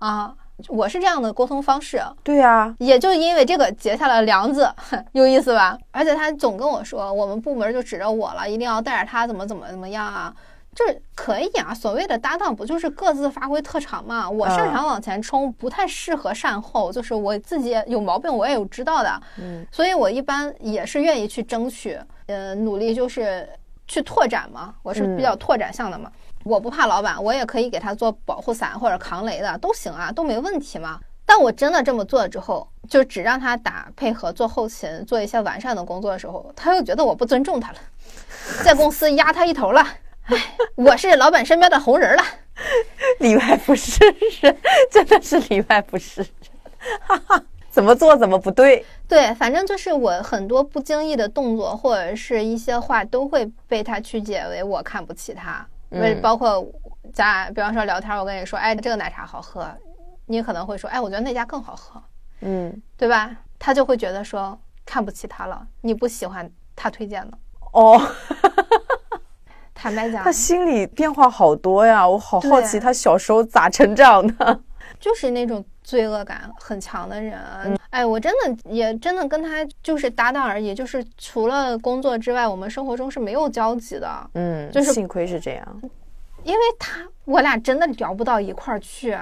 [0.00, 0.34] 啊，
[0.68, 2.00] 我是这样的沟通方式。
[2.22, 4.72] 对呀，也就因为这个结下了梁子，
[5.12, 5.78] 有意思吧？
[5.90, 10.34] 而且他总跟我说，我们部门就指着我了，一定要带着他怎么怎么怎么样啊。
[10.72, 14.30] 就是可以啊，所谓的搭档不就是各自发挥特长嘛？
[14.30, 16.92] 我擅长往前冲，不太适合善后。
[16.92, 19.20] 就是我自己有毛病，我也有知道的。
[19.40, 23.48] 嗯，所以我一般也是愿意去争取，呃，努力就是
[23.88, 24.72] 去拓展嘛。
[24.84, 26.08] 我是比较拓展向的嘛。
[26.44, 31.00] 我不怕老板，我也可以给他做保护伞或者扛雷的，都行啊，都没问题嘛。
[31.26, 37.78] 但我真的这么做了之后，就只让他打配合做后勤，做一些完善的工作的时候，他又觉得我不尊重他了，
[38.64, 39.80] 在公司压他一头了。
[40.24, 42.22] 哎我是老板身边的红人了，
[43.18, 44.02] 里外不是
[44.40, 44.56] 人，
[44.90, 46.30] 真的是里外不是人，
[47.00, 48.84] 哈哈，怎么做怎么不对？
[49.08, 55.66] 对，反正就是我很多不经意的动作或者是一些话，都会被他曲解为我看不起他。
[55.90, 56.64] 嗯，包括
[57.12, 59.68] 咱俩，比方说聊天，我跟你说，哎，这个奶茶好喝，
[60.26, 62.02] 你可能会说，哎，我觉得那家更好喝。
[62.40, 63.30] 嗯，对吧？
[63.58, 67.38] 他就会觉得说看不起他了，你不喜欢他推荐的。
[67.72, 68.00] 哦。
[69.74, 74.60] 坦白讲，他心里变化好多呀，我好好奇他小时候咋成长的。
[75.00, 77.40] 就是那种罪恶感很强的人，
[77.88, 84.30] 哎，我真的也真的跟他就是搭档而已，就是除了工作之外，我们生活中是没有交集的。
[84.34, 85.80] 嗯，就是幸亏是这样，
[86.44, 89.16] 因为他我俩真的聊不到一块儿去。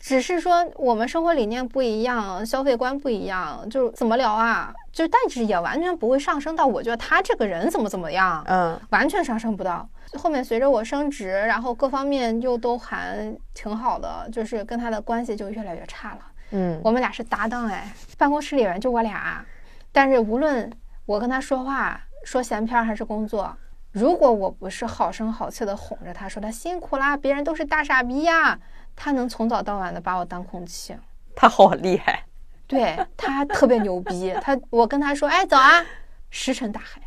[0.00, 4.72] 只是说我们生活理念不一样，消费观不一样，就怎么聊啊？
[4.92, 9.88] 就但是也完全不会上升到我觉得他这个人怎么怎么样，嗯，完全上升不到。
[10.14, 16.20] 后面随着我升职，然后各方面又都还挺好的，就是跟他的关系就越来越差了。
[16.50, 19.44] 嗯，我们俩是搭档哎，办公室里面就我俩，
[19.90, 20.70] 但是无论
[21.04, 23.54] 我跟他说话说闲篇还是工作，
[23.94, 28.58] 如果我不是好声好气的哄着他说他辛苦啦，别人都是大傻逼呀。
[28.96, 30.96] 他能从早到晚的把我当空气，
[31.36, 32.24] 他好厉害，
[32.66, 34.34] 对他特别牛逼。
[34.42, 35.84] 他我跟他说，哎，走啊，
[36.28, 37.00] 石沉大海，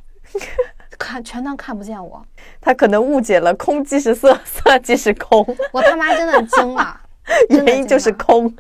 [0.97, 2.25] 看全当看不见我。
[2.61, 5.45] 他可能误解了空即是色， 色即是空。
[5.73, 7.01] 我他妈真的惊了，
[7.51, 8.53] 原因就是空。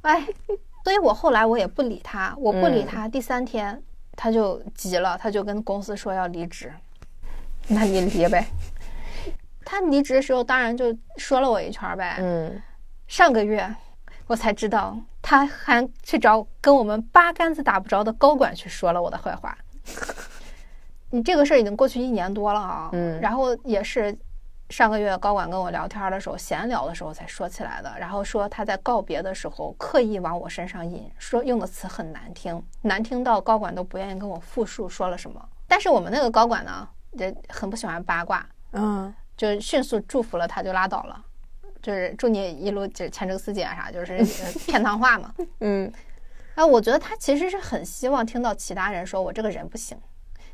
[0.00, 0.26] 哎，
[0.82, 3.06] 所以我后来我也不理他，我不理他。
[3.06, 3.82] 第三天
[4.16, 6.72] 他就急了，他就跟公司说要离职。
[7.68, 8.46] 那你离呗。
[9.64, 12.16] 他离职的时候，当然就说了我一圈呗。
[12.18, 12.62] 嗯，
[13.06, 13.74] 上个月
[14.26, 19.56] 我才知道，他还去找跟我们八竿子打不着的高管去说了我的坏话。
[21.10, 22.90] 你这个事儿已经过去一年多了啊。
[22.92, 24.16] 嗯，然后也是
[24.68, 27.94] 上个月高管跟我聊天的时候，闲聊的时候才说起来的。
[27.98, 35.48] 然后说他在告别的时候刻意往我身上引，说用的词很难听，难听到高管都不愿意跟我复述说了什么。
[35.68, 38.46] 但是我们那个高管呢，也很不喜欢八卦。
[38.72, 39.12] 嗯。
[39.34, 41.24] 就迅速祝福了他，就拉倒了，
[41.80, 44.18] 就是祝你一路就是前程似锦啊啥，就是
[44.66, 45.34] 片汤话嘛。
[45.60, 45.90] 嗯，
[46.54, 49.98] 啊，我觉得他其实是很希望听到其他人说我这个人不行，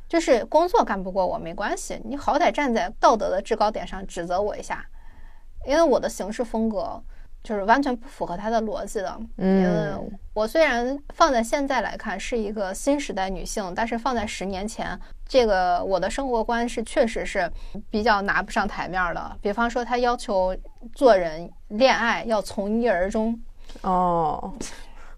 [0.09, 4.87] 就是工作干不过我没关系，你好歹站在道德的制高点上指责我一下，
[5.67, 7.03] 因为我的行事风格
[7.43, 9.21] 就是完全不符合他的逻辑的。
[9.37, 14.99] 嗯，我虽然放在现在来看是一个新时代女性，但是放在十年前，
[15.29, 17.49] 这个我的生活观是确实是
[17.91, 19.37] 比较拿不上台面的。
[19.41, 20.57] 比方说，他要求
[20.95, 23.39] 做人恋爱要从一而终。
[23.83, 24.55] 哦。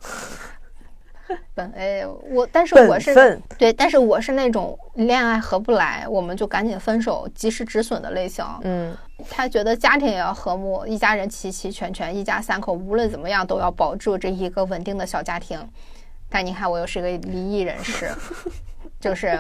[1.55, 8.45] 本哎，我但是我是对，但是我是那种恋爱合不来，我们就赶紧分手，及时止损的类型。
[8.63, 8.97] 嗯，
[9.29, 15.65] 他觉得家庭也要和睦，一家人齐齐全全，一家三口无论怎么样都要保住这一个稳定的小家庭。
[16.29, 18.11] 但你看，我又是个离异人士，
[19.01, 19.37] 就是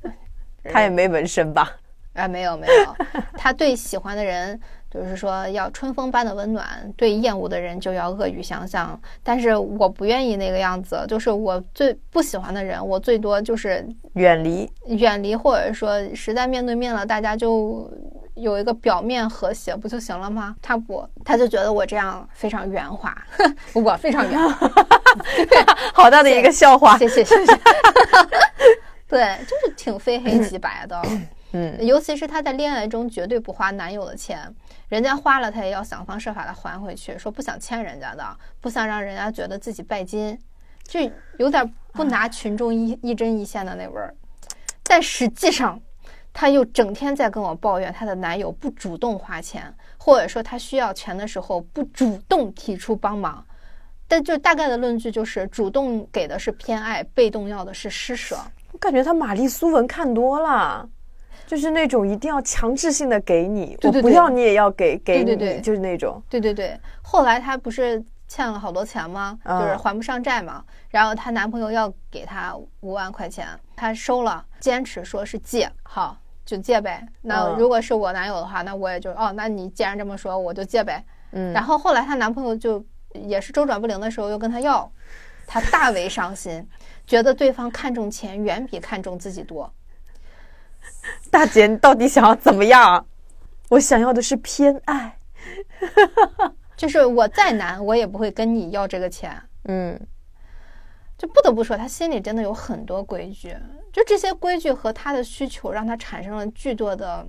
[0.64, 1.70] 他也没纹身吧？
[2.14, 2.96] 哎，没有没有，
[3.36, 4.58] 他对喜欢的人。
[4.90, 6.66] 就是说要春风般的温暖，
[6.96, 8.98] 对厌恶的人就要恶语相向。
[9.22, 17.92] 但是我不愿意那个样子，就是我最不喜欢的人，我最多就是远离，远离，或者说实在面对面了，大家就
[18.32, 20.56] 有一个表面和谐不就行了吗？
[20.62, 23.14] 他不，他就觉得我这样非常圆滑，
[23.74, 24.70] 我非常圆滑，
[25.92, 27.52] 好大的一个笑话，谢谢谢谢。
[29.08, 31.02] 对，就是挺非黑即白的，
[31.52, 34.54] 嗯， 尤其是她在恋爱中绝对不花男友的钱。
[34.88, 40.38] 人家花了，她也要想方设法的还回去，说不想欠人家的，不想让人家觉得自己拜金，
[40.84, 41.00] 就
[41.38, 44.14] 有点不拿群众一一针一线的那味儿。
[44.82, 45.80] 但实际上，
[46.32, 53.42] 她又整天在跟我抱怨她的男友不主动花钱，或者说她需要钱的时候不主动提出帮忙。
[54.06, 58.38] 但就大概的论据就是，主动给的是偏爱，被动要的是施舍。
[58.78, 60.88] 我感觉他玛丽苏文看多了。
[61.48, 66.22] 就是那种一定要强制性的给你，我不要你也要给给你，就是那种。
[66.28, 69.36] 对对对，后来她不是欠了好多钱吗？
[69.44, 70.62] 就是还不上债嘛。
[70.90, 77.04] 然后她男朋友要给她五万块钱，她收了，坚持说是借，好就借呗。
[77.22, 81.02] 那如果是我男友的话，那我也就哦，那你既然这么说，我就借呗。
[81.32, 81.52] 嗯。
[81.52, 84.88] 然后后来她男朋友就也是周转不灵的时候又跟她要，
[85.46, 86.68] 她大为伤心，
[87.08, 89.72] 觉得对方看重钱远比看重自己多。
[91.32, 93.06] 大姐，你到底想要怎么样？
[93.70, 95.18] 我想要的是偏爱，
[96.76, 99.42] 就是我再难，我也不会跟你要这个钱。
[99.64, 99.98] 嗯，
[101.16, 103.56] 就不得不说，他心里真的有很多规矩，
[103.92, 107.26] 就这些规矩和他的需求，让他产生了巨多的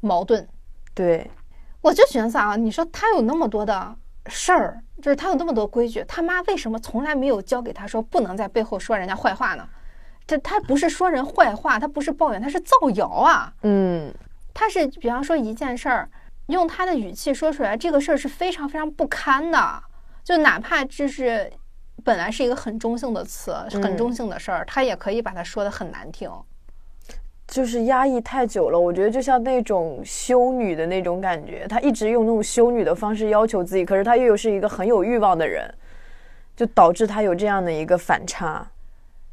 [0.00, 0.46] 矛盾。
[0.92, 1.30] 对，
[1.80, 9.68] 我就寻思啊，你说他有那么多的事儿，就是他有那么多规矩，他妈为什么从来没有教给他说不能在背后说人家坏话呢？
[10.26, 13.52] 这他不是说人坏话，他不是抱怨，他是造谣啊。
[13.62, 14.14] 嗯，
[14.54, 16.08] 他是比方说一件事儿，
[16.46, 19.82] 用他的语气说出来，这个事儿是非常非常不堪的。
[20.22, 21.50] 就哪怕这是
[22.04, 26.30] 本来是一个很中性的词，很中性的事儿，他也可以把它说的很难听。
[27.50, 35.68] 就是压抑太久了，我觉得就像那种修女的那种感觉，他一直用那种修女的方式要求自己，可是他又是一个很有欲望的人，
[36.56, 38.70] 就导致他有这样的一个反差。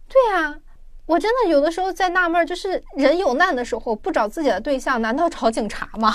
[0.10, 0.58] 对啊。
[1.06, 6.14] 我真的有的时候在纳闷，就是人有难的时候不找自己的对象，难道找警察吗？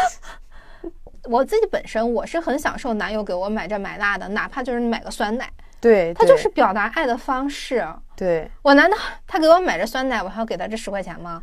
[1.28, 5.46] 我自己本身我是很享受男友给我买这买那的，哪怕就是买个酸奶，
[5.78, 7.86] 对他就是表达爱的方式。
[8.22, 8.96] 对我难道
[9.26, 11.42] 他给我买这酸奶，我还要给他这十块钱吗？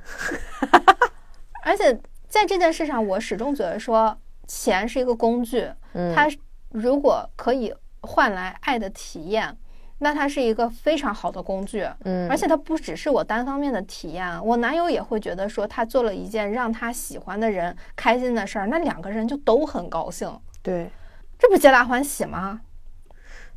[1.65, 1.93] 而且
[2.29, 4.17] 在这件事上，我始终觉得说
[4.47, 5.69] 钱是一个工具，
[6.15, 6.25] 它
[6.69, 9.57] 如果可以换来爱的体验。
[10.01, 20.89] 那它是一个非常好的工具，嗯，而且它不只是我单方面的体验，我男友也会觉得说他做了一件让他喜欢的人开心的事儿，那两个人就都很高兴，对，
[21.37, 22.61] 这不皆大欢喜吗？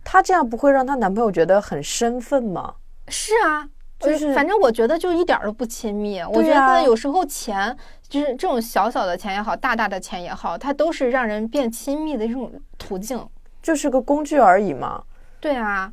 [0.02, 2.74] 她这样不会让她男朋友觉得很生分吗？
[3.08, 6.20] 是啊，就是反正我觉得就一点都不亲密。
[6.20, 7.76] 我觉得有时候钱
[8.08, 13.26] 就是这种小小的钱也好，大大的钱也好，它都是让人变亲密的这种途径，
[13.62, 15.02] 就是个工具而已嘛。
[15.40, 15.92] 对啊。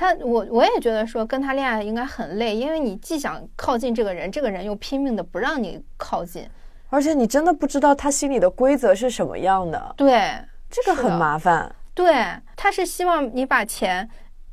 [0.00, 6.48] 他我我也觉得说跟他恋爱应该很累，因为你既想靠近这个人，这个人又拼命的不让你靠近，
[6.88, 9.94] 而且你真的不知道他心里的规则是什么样的。
[9.96, 10.38] 对，
[10.70, 11.74] 这个很麻烦。
[11.94, 14.08] 对，他是希望你把钱。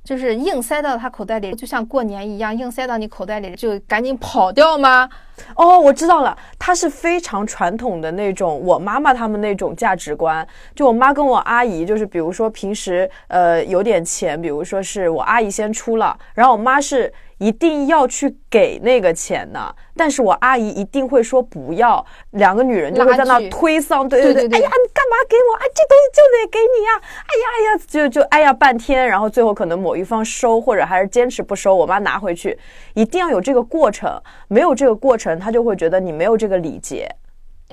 [0.06, 5.10] 就是硬塞到他口袋里，就像过年一样，硬塞到你口袋里就赶紧跑掉吗？
[5.56, 10.48] 哦，我知道了，他是非常传统的那种，我妈妈他们那种价值观。
[10.76, 17.12] 就我妈跟我阿姨，就是比如说平时呃有点钱，比如说是我阿姨先出了，然后我妈是。
[17.38, 22.06] 一定要去给那个钱的，但是我阿姨一定会说不要。
[22.32, 25.58] 两个女人就会在那推搡，对对对，哎呀，你干嘛给我？
[25.58, 26.92] 哎，这东西就得给你呀！
[27.18, 32.58] 哎呀哎呀，就就哎呀半天，然后最后可能某一方收，或者还是坚持不收，我妈拿回去，
[32.94, 34.22] 一定要有这个过程。
[34.48, 37.10] 没有这个过程，她就会觉得你没有这个礼节，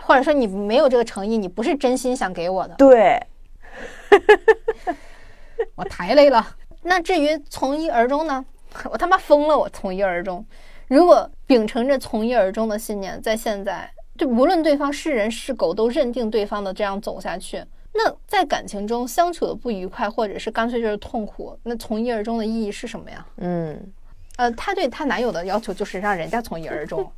[0.01, 2.75] 或者说你没有这个诚意，你不是真心想给我的。
[2.75, 3.21] 对。
[5.77, 6.45] 我太累了。
[6.83, 8.45] 那至于从一而终呢？
[8.91, 9.59] 我他妈疯了！
[9.59, 10.45] 我从一而终。
[10.89, 17.64] 如果秉承着从一而终的信念，在现在，就无论对方是人是狗，都认定对方的这样走下去，
[17.95, 23.27] 那在感情中相处的不愉快，或者是干脆就是痛苦，那从一而终的意义是什么呀？
[23.39, 23.93] 嗯，
[24.37, 27.11] 呃，她对她男友的要求就是让人家从一而终。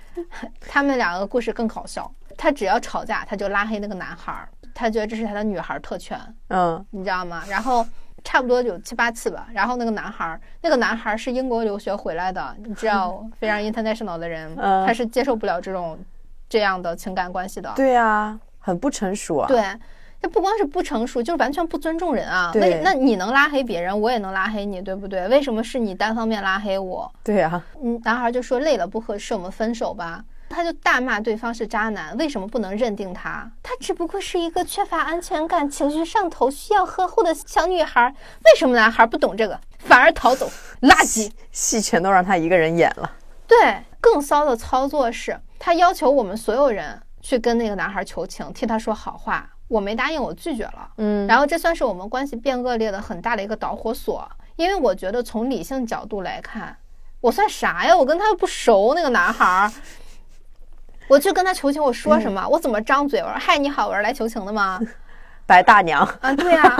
[0.60, 6.18] 他们两个故事更搞笑，她只要吵架，她就拉黑那个男孩儿，她觉得这是她的女孩特权。
[6.48, 7.42] 嗯，你知道吗？
[7.48, 7.86] 然后。
[8.24, 15.98] 差不多有七八次吧，然后那个男孩儿，那个男孩儿是英国留学回来的，你知道， 非常 international 的人，他是接受不了这种
[16.48, 17.70] 这样的情感关系的。
[17.76, 19.46] 对啊，很不成熟啊。
[19.46, 19.62] 对，
[20.20, 22.50] 这不光是不成熟，就是完全不尊重人啊。
[22.54, 25.28] 那，那你能拉黑别人，我也能拉黑你，对不对？
[25.28, 27.12] 为什么是你单方面拉黑我？
[27.22, 27.62] 对呀。
[27.82, 30.24] 嗯，男孩就说累了不合适，我们分手吧。
[30.54, 33.50] 他就大骂对方是渣男，为什么不能认定他？
[33.62, 38.14] 他只不过是一个缺乏安全感、情绪上头、需要呵护的小女孩。
[38.44, 40.48] 为什么男孩不懂这个，反而逃走？
[40.82, 43.12] 垃圾戏全都让他一个人演了。
[43.46, 49.50] 对，更骚的操作是他要求我们所有人去跟那个男孩求情，替他说好话。
[49.66, 50.88] 我没答应，我拒绝了。
[50.98, 54.30] 嗯，然后这算是我们关系变恶劣的很大的一个导火索。
[54.56, 56.76] 因为我觉得从理性角度来看，
[57.20, 57.96] 我算啥呀？
[57.96, 59.72] 我跟他又不熟，那个男孩。
[61.08, 62.46] 我去跟他求情，我说什么？
[62.48, 63.20] 我怎么张嘴？
[63.20, 64.80] 我说：“嗨，你好，我是来求情的吗？”
[65.46, 66.74] 白大娘啊，对啊，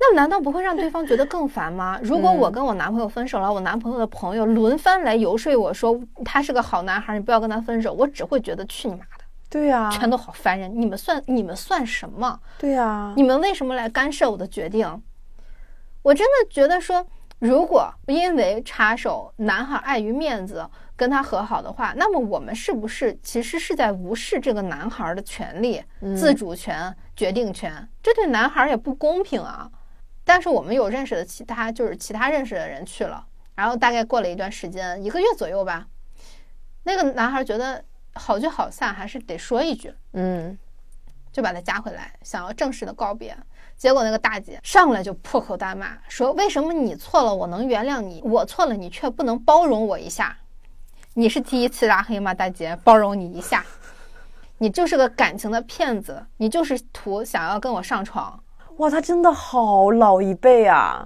[0.00, 1.98] 那难道不会让对方觉得更烦吗？
[2.02, 9.24] 如果我跟我男朋友分手了，我男朋友的朋友轮番来游说我说他是个好男孩，你不要跟他分手，我只会觉得去你妈的！
[9.50, 10.72] 对呀，全都好烦人！
[10.74, 12.40] 你们算你们算什么？
[12.56, 15.02] 对呀，你们为什么来干涉我的决定？
[16.00, 17.06] 我真的觉得说，
[17.38, 20.66] 如果因为插手，男孩碍于面子。
[20.98, 25.80] 跟他和好的话，那么我们是不是其实是在无视这个男孩的权利、
[26.16, 27.88] 自主权、决定权？
[28.02, 29.70] 这对男孩也不公平啊！
[30.24, 33.24] 但是我们有认识的其他，就是其他认识的人去了，
[33.54, 35.86] 然后大概过了一段时间，一个月左右吧，
[36.82, 37.84] 那个男孩觉得
[38.14, 40.58] 好聚好散，还是得说一句，嗯，
[41.30, 43.36] 就把他加回来，想要正式的告别。
[43.76, 50.36] 结果那个大姐上来就破口大骂，说：“为什么你错了我能原谅你，我错了你却不能包容我一下？”
[51.18, 52.78] 你是第一次拉黑吗，大姐？
[52.84, 53.64] 包容你一下，
[54.58, 58.40] 你就是个感情的骗子，你就是图想要跟我上床。
[58.76, 61.04] 哇，他真的好老一辈啊！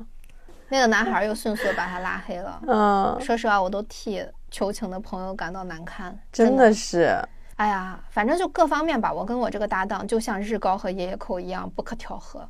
[0.68, 2.60] 那个男孩又迅速把他拉黑了。
[2.66, 7.18] 嗯，说实话，我都替求情的朋友感到难堪，真的是。
[7.56, 12.46] 哎呀，反正就各方面吧，我跟我这个搭档就像日高和爷爷扣一样不可调和。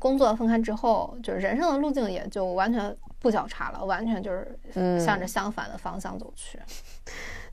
[0.00, 2.96] 工作分开之后，就是人生的路径也就完全。
[3.24, 6.58] 不交叉了，完全就是向着相反的方向走去。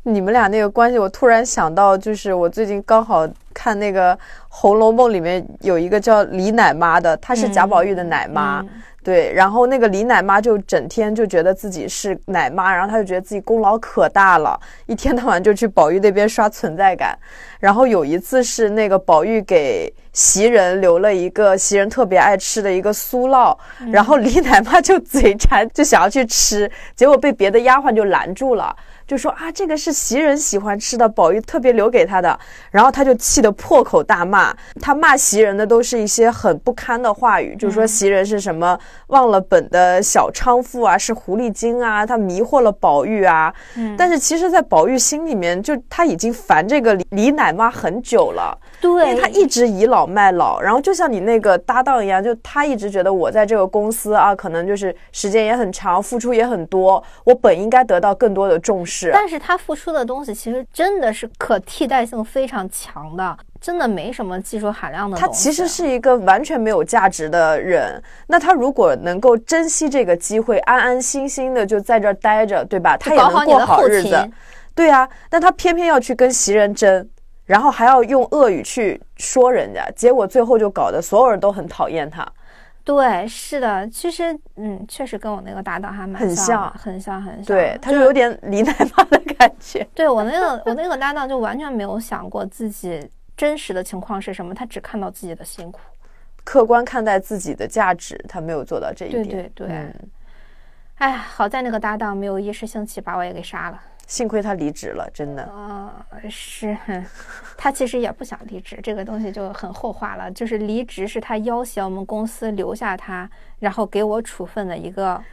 [0.04, 4.14] 你们俩那个关系，我突然想到，就是我最近刚好看那个
[4.50, 8.62] 《红楼梦》里面有一个叫李奶妈的，她是贾宝玉的奶妈。
[9.04, 17.18] 对，然后那个李奶妈就整天就觉得自己是奶妈，然后她就觉得自己功劳可大了，一天到晚就去宝玉那边刷存在感。
[17.60, 23.58] 然后有一次是那个宝玉给袭人留了一个袭人特别爱吃的一个酥酪，
[23.92, 28.76] 然后李奶妈就嘴馋，就想要去吃，结果被别的丫鬟就拦住了。
[29.12, 32.40] 就说啊，这个是袭人喜欢吃的，宝玉特别留给他的，
[32.72, 34.56] 然后他就气得破口大骂。
[34.80, 43.54] 他骂袭人的都是一些很不堪的话语，就是说袭人是什么忘了本的小娼妇啊，是狐狸精啊，他迷惑了宝玉啊。
[43.76, 48.58] 嗯，但是其实，在宝玉心里面，就他已经烦这个李李奶妈很久了。
[48.80, 59.01] 对，因为他一直倚老卖老，然后就像你那个搭档一样，就他一直觉得我在这个公司啊，可能就是时间也很长，付出也很多，我本应该得到更多的重视。
[59.14, 65.18] 但是他付出的东西其实真的是可替代性非常强的，真的没什么技术含量的。
[65.18, 68.02] 他其实是一个完全没有价值的人。
[68.28, 72.98] 那他如果能够珍惜这个机会，安安心心的就在这儿待着，对吧？
[72.98, 74.30] 他也能过好日子。
[74.76, 77.10] 对啊，但他偏偏要去跟袭人争，
[77.46, 82.26] 然后还要用恶语去说人家，结果最后就搞得所有人都很讨厌他。
[82.84, 87.46] 对，是的，其实，嗯，确实跟我那个搭档还蛮像，很像，很像。
[87.46, 89.88] 对，他就有点李奶妈的感觉。
[89.94, 95.80] 对我那个，我那个搭档就完全没有想过自己真实的情况是什么，他只看到自己的辛苦，
[96.44, 99.24] 客观看待自己的价值，他没有做到这一点。
[99.24, 99.96] 对对对。
[100.96, 103.82] 哎，好在那个搭档没有一时兴起把我也给杀了。
[104.12, 106.78] 幸亏他离职了，真的啊，是
[107.56, 110.30] 他其实也不想离职，这个东西就很后话了。
[110.30, 113.30] 就是离职是他要挟我们公司留下他，
[113.60, 115.24] 然后给我处分的一个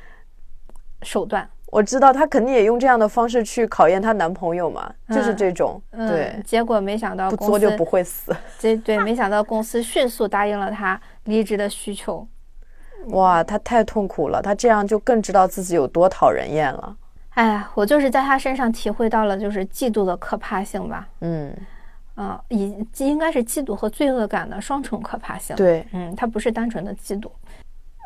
[1.02, 1.50] 手段。
[1.72, 5.82] 我知道她肯定也用这样的方式去考验她男朋友嘛，就是这种。
[5.90, 8.32] 对，结果没想到不作就不会死。
[8.60, 12.24] 这对，没想到公司迅速答应了她离职的需求。
[13.08, 16.96] 哇，她太痛苦了，她这样就更知道自己有多讨人厌了。
[17.38, 21.08] 哎呀，我就是在他身上体会到了就是嫉妒的可怕性吧。
[21.20, 21.54] 嗯。
[22.16, 25.54] 啊，以应该是嫉妒和罪恶感的双重可怕性。
[25.54, 27.30] 对，嗯，他不是单纯的嫉妒。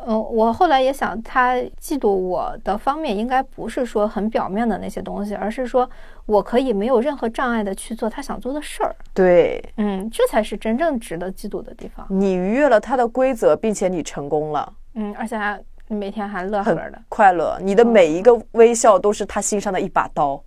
[0.07, 5.89] 嗯，我后来也想，他嫉妒我的方面应该不是说很表面的那些东西，而是说
[6.27, 8.95] 我可以没有任何障碍的去做他想做的事儿。
[9.15, 12.07] 对，嗯，这才是真正值得嫉妒的地方。
[12.11, 14.71] 你逾越了他的规则，并且你成功了。
[14.93, 15.59] 嗯，而且还
[15.95, 17.59] 每天还乐呵的，快乐。
[17.61, 20.43] 你的每一个微笑都是他心上的一把刀。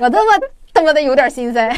[0.00, 0.32] 我他妈
[0.74, 1.74] 他妈的有点心塞，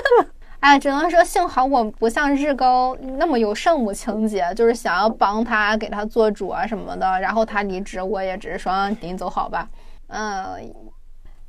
[0.60, 7.20] 哎，只能说幸好我不像日高那么有圣母情节，就是想要帮他给他做主啊什么的。
[7.20, 9.68] 然后他离职，我也只是说您走好吧。
[10.08, 10.72] 嗯，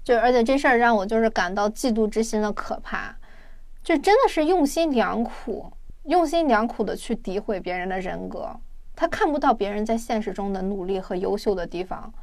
[0.04, 3.14] 就而且这事儿让我就是感到嫉妒之心的可怕，
[3.84, 5.72] 就真的是用心良苦，
[6.08, 8.50] 用心良苦的去诋毁别人的人格，
[8.96, 12.14] 他看不到别人在现实中的努力和优秀的地方。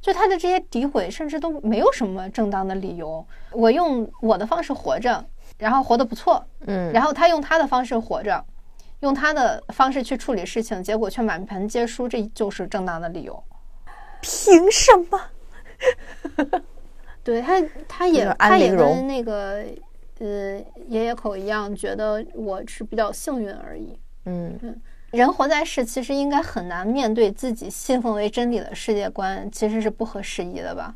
[0.00, 3.26] 就他的这些诋毁，甚至都没有什么正当的理由。
[3.50, 5.24] 我用我的方式活着，
[5.58, 8.44] 然后活得不错，嗯，然后他用他的方式活着，
[9.00, 13.42] 用他的方式去处理事情，结果却满盘皆输，这就是正当的理由。
[14.20, 15.20] 凭什么？
[17.24, 19.64] 对他，他也他也跟那个
[20.18, 23.98] 呃爷爷口一样，觉得我是比较幸运而已。
[24.24, 24.80] 嗯嗯。
[25.12, 30.94] 人活在世，其实应该很难面对自己信奉为真理的世界观，其实是不合时宜的吧？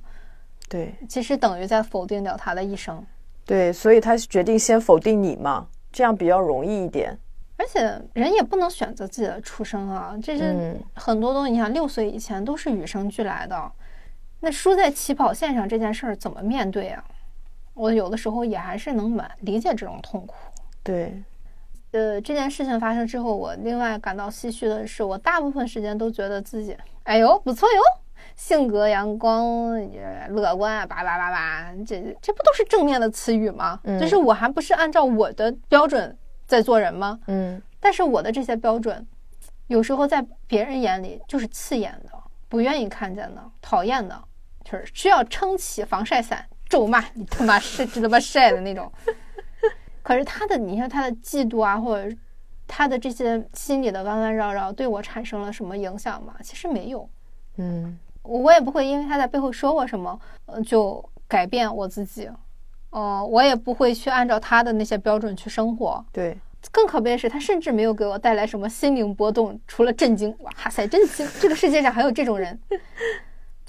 [0.68, 3.02] 对，其实等于在否定掉他的一生。
[3.46, 7.16] 对，所以他决定先否定你嘛，这样比较容易一点。
[7.56, 7.80] 而且
[8.14, 11.52] 人也不能选择自己的出生啊，这是很多东西。
[11.52, 13.72] 你想，六岁以前都是与生俱来的，
[14.40, 17.04] 那输在起跑线上这件事儿怎么面对啊？
[17.80, 20.34] 我有的时候也还是能蛮理解这种痛苦。
[20.82, 21.22] 对。
[21.92, 27.80] 呃，这件事情发生之后，我另外感到唏嘘的是，我大部分时间都觉得自己，哎呦，不错哟，
[28.36, 29.76] 性格阳光、
[30.28, 33.80] 乐观啊，叭叭叭叭，这这不都是正面的词语吗？
[33.98, 36.16] 就是我还不是按照我的标准
[36.46, 37.18] 在做人吗？
[37.26, 37.60] 嗯。
[37.80, 39.04] 但是我的这些标准，
[39.66, 42.10] 有时候在别人眼里就是刺眼的，
[42.48, 44.16] 不愿意看见的，讨厌的，
[44.62, 48.90] 就是需要撑起防晒伞咒骂你他妈晒，他妈晒的那种。
[50.02, 52.16] 可是他的，你看他的嫉妒啊，或者
[52.66, 56.34] 他的这些心里的弯弯绕绕，对我产生了什么影响吗？
[56.42, 57.06] 其实没有。
[57.56, 62.30] 嗯，我也不会因为他在背后说我什么，呃，就改变我自己。
[62.90, 66.04] 哦，我也不会去按照他的那些标准去生活。
[66.10, 66.36] 对，
[66.72, 70.34] 更可悲的是，他甚至没有给我带来什么心灵波动，除了震惊。
[70.40, 71.28] 哇塞，震惊！
[71.40, 72.58] 这个世界上还有这种人，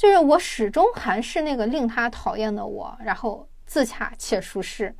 [0.01, 4.95] 就是我始终还是那个令他讨厌的我，然后自洽且舒适。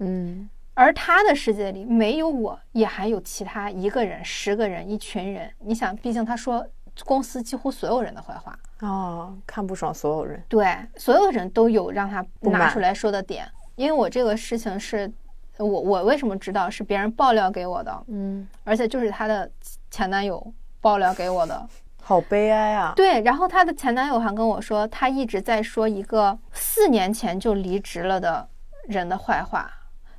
[0.00, 0.46] 嗯。
[0.74, 5.50] 而他的世界里没有我，也还有其他一个人、十个人、一群人。
[5.60, 6.66] 你想，毕竟他说
[7.06, 10.42] 公司几乎所有人的坏话哦，看不爽所有人。
[10.50, 13.50] 对，所有人都有让他拿出来说的点。
[13.76, 15.10] 因为我这个事情是，
[15.56, 18.04] 我我为什么知道是别人爆料给我的？
[18.08, 19.50] 嗯，而且就是他的
[19.90, 20.52] 前男友
[20.82, 21.66] 爆料给我的，
[22.04, 22.92] 好悲哀啊！
[22.96, 28.48] 对，然后她的前男友还跟我说，他一直在说一个四年前就离职了的
[28.88, 29.70] 人的坏话。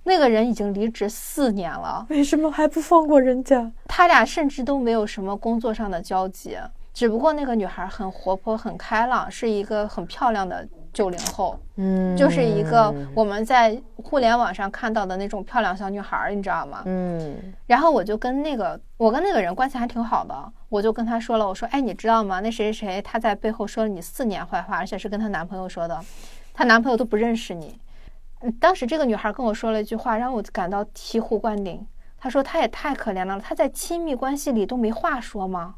[0.05, 3.71] 那个人已经离职四年了，为什么还不放过人家？
[3.85, 6.57] 他俩甚至都没有什么工作上的交集，
[6.93, 16.83] 只不过那个女孩很活泼、很开朗，是一个很漂亮的九零后，嗯，就是一个我们在互联网上看到的那种漂亮小女孩，你知道吗？
[16.85, 17.53] 嗯。
[17.65, 20.33] 然后我就跟那个我跟那个人关系还挺好的，
[20.69, 22.39] 我就跟他说了，我说，哎，你知道吗？
[22.39, 25.99] 那谁谁谁他在背后说了你四年坏话，而且是跟她男朋友说的，
[26.53, 27.77] 她男朋友都不认识你。
[28.59, 31.85] 当时这个女孩跟我说了一句话，让我感到醍醐灌顶。
[32.17, 35.75] 她说：“她也太可怜了，她在亲密关系里都没话说吗？”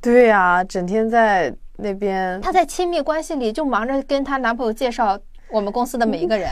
[0.00, 2.40] 对呀，整天在那边。
[2.40, 5.18] 她在亲密关系里就忙着跟她男朋友介绍
[5.50, 6.48] 我们公司的每一个人，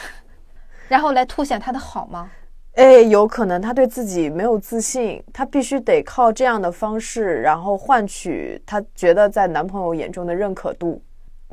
[0.88, 2.30] 然后来凸显她的好吗？
[2.74, 11.00] 哎，有可能她对自己没有自信，她必须得靠这样的方式，然后换取她觉得在男朋友眼中的认可度，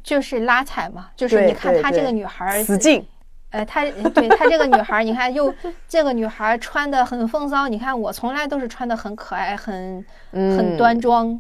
[0.03, 1.09] 就是拉踩嘛。
[1.15, 3.05] 就是你看她这个女孩死劲。
[3.51, 5.53] 呃，她对她这个女孩，你看又
[5.87, 10.03] 这个女孩穿的很风骚，你看我从来都是穿的很可爱，很
[10.33, 11.39] 很端庄。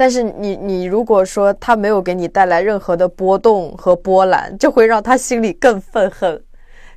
[0.00, 6.42] 但是你你如果说他没有给你带来任何的波动和波澜，就会让他心里更愤恨。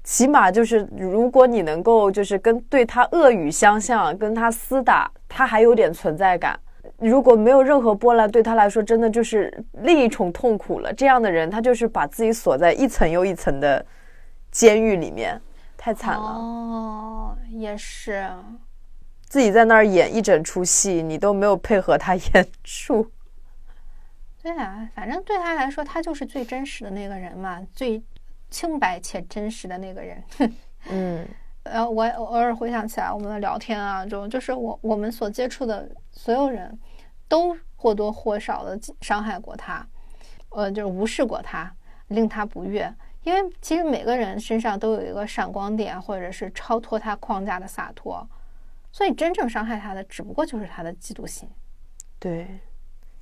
[0.06, 6.58] 起码就是如果你能够就是跟对他恶语相向，跟他厮打，他还有点存在感。
[6.98, 10.94] 如果没有任何波澜，对他来说真的就是另一重痛苦了。
[10.94, 13.86] 这样的人，他就是把自己锁在一层又一层的
[14.50, 15.38] 监狱里面，
[15.76, 16.22] 太惨了。
[16.22, 18.26] 哦，也是，
[19.34, 23.10] 自己在那儿演一整出戏，你都没有配合他演出。
[24.44, 28.00] 对啊，反正对他来说，他就是最真实的那个人嘛，最
[28.52, 30.24] 清白且真实的那个人。
[30.92, 31.28] 嗯。
[31.64, 36.80] 呃，我偶尔回想起来，我们的聊天啊，中就是我我们所接触的所有人，
[37.28, 39.84] 都或多或少的伤害过他，
[40.50, 41.74] 呃，就是无视过他，
[42.10, 42.94] 令他不悦。
[43.24, 48.30] 因为其实每个人身上都有一个闪光点，或者是超脱他框架的洒脱，
[48.94, 51.50] 所以真正伤害他的，只不过就是他的嫉妒心。
[52.18, 52.48] 对。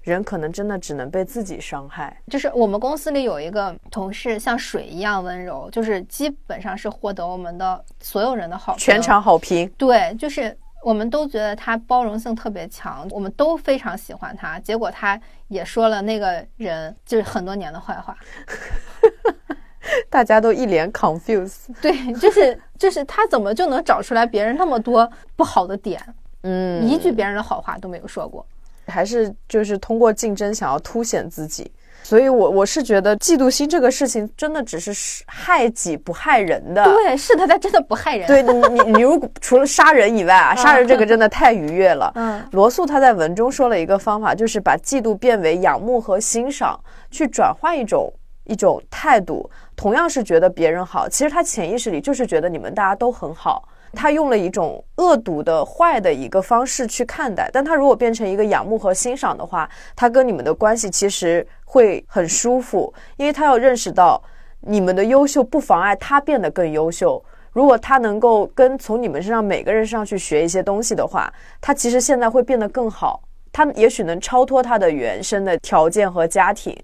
[0.02, 2.20] 人可能真的只能被自己伤害。
[2.26, 9.70] 就是我们公司里有一个同事，像水一样温柔，就是基本上是获得我们的所有人的好全场好评。
[9.78, 14.60] 对，就是我们都觉得他包容性特别强，我们都非常喜欢他。
[14.60, 18.18] 结果他也说了那个人就是很多年的坏话，
[20.10, 21.68] 大家都一脸 confuse。
[21.82, 26.02] 对，就是就是他怎么就能找出来别人那么多不好的点？
[26.44, 28.46] 嗯，一句别人的好话都没有说过。
[28.88, 31.72] 还是就是通过竞争想要凸显自己，
[32.04, 36.84] 所以我我是觉得嫉妒心这个事情真的只是害己不害人的。
[36.84, 38.28] 对，是的，他真的不害人。
[38.28, 42.12] 对你你你如果 除了杀人以外啊，杀人这个真的太愉悦了。
[42.16, 46.78] 嗯，罗素他在文中说了一个方法，就是把嫉妒变为仰慕和欣赏，
[47.12, 48.12] 去转换一种
[48.46, 49.50] 一种态度。
[49.82, 53.68] 同样是觉得别人好，其实他潜意识里就是觉得你们大家都很好。
[53.94, 64.22] 他用了一种恶毒的、坏的一个方式去看待，但他如果变成一个仰慕和欣赏的话，他跟你们的关系其实会很舒服，因为他要认识到
[64.60, 67.20] 你们的优秀不妨碍他变得更优秀。
[67.52, 73.20] 如果他能够跟从你们身上每个人身上去学一些东西的话，他其实现在会变得更好。
[73.52, 76.78] 他也许能超脱他的原生的条件和家庭，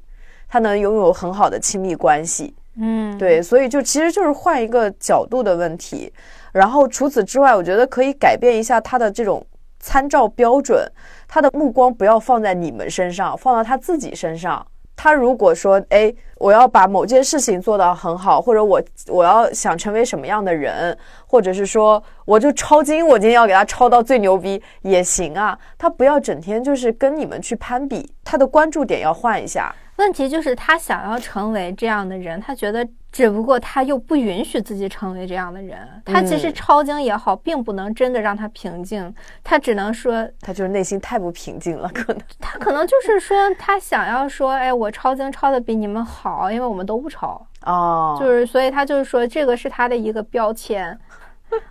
[0.50, 2.56] 他能拥有很好的亲密关系。
[2.80, 6.12] 嗯，对，所以就其实就是换一个角度的问题。
[6.54, 9.46] 然后除此之外，我觉得可以改变一下他的这种
[9.80, 10.88] 参照标准，
[11.28, 14.66] 他的目光不要放在你们身上，放到他自己身上。
[14.98, 25.58] 他如果说，哎，我要把某件事情做到很好，或者我我要想成为什么样的人，或者是说我就抄经，我今天要给他抄到最牛逼也行啊。
[25.78, 29.74] 他不要整天就是跟你们去攀比，他的关注点要换一下。
[29.98, 32.86] 问题就是他想要成为这样的人，他觉得。
[33.18, 39.12] 只不过他又不允许自己成为这样的人，他其实抄经也好，并不能真的让他平静，
[39.44, 42.22] 他只能说他就是内心太不平静了，可能。
[42.40, 50.96] 他可能就是说他想要说，哎，我抄经抄的比你们好，因为我们都不抄哦，就是所以他就是说这个是他的一个标签，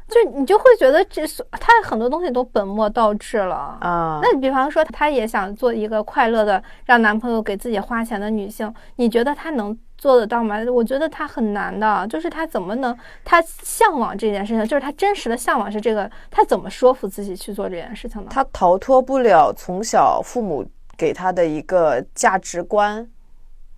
[0.08, 4.18] 就你就会觉得这他很多东西都本末倒置了啊。
[4.20, 9.78] 那你比方说，他也想做一个快乐的让男朋友给自己花钱的女性，你觉得他能？
[9.98, 10.58] 做得到吗？
[10.72, 18.28] 我觉得他很难的，就是他怎么能，他向往这件事情，就是他真实的向往是这个，他怎么说服自己去做这件事情呢？
[18.30, 20.64] 他逃脱不了从小父母
[20.96, 23.08] 给他的一个价值观，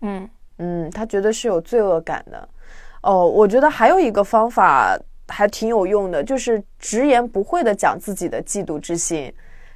[0.00, 0.28] 嗯
[0.58, 2.48] 嗯，他觉得是有罪恶感的。
[3.02, 9.32] 哦，我觉得还有一个方法还挺有用的，就是直言不讳的讲自己的嫉妒之心。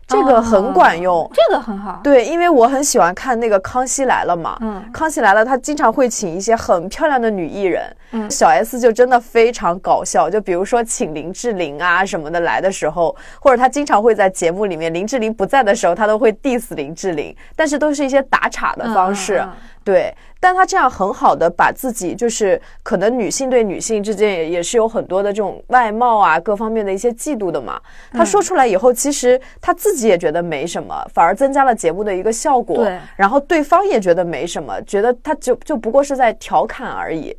[0.06, 2.00] 这个很管用，这个很好。
[2.02, 4.58] 对，因为我很喜欢看那个《康熙来了》嘛。
[4.60, 7.84] 嗯，《康熙来了》他经常会请一些很漂亮的女艺人。
[8.10, 19.42] 嗯，小 S 就真的非常搞笑，就比如说请林志玲啊什么的来的时候，或者他经常会在节目里面林志玲不在的时候，他都会 diss 林志玲，但是都是一些打岔的方式。
[19.84, 27.80] 对，但他这样很好的把自己，就是可能女性对女性之间也也是有很多的这种外貌啊各方面的一些嫉妒的嘛。
[28.12, 32.76] 他说出来以后，其实他自己也觉得没什么，反而增加了节目的一个效果。
[32.84, 37.36] 对，然后对方也觉得没什么，觉得他就就不过是在调侃而已。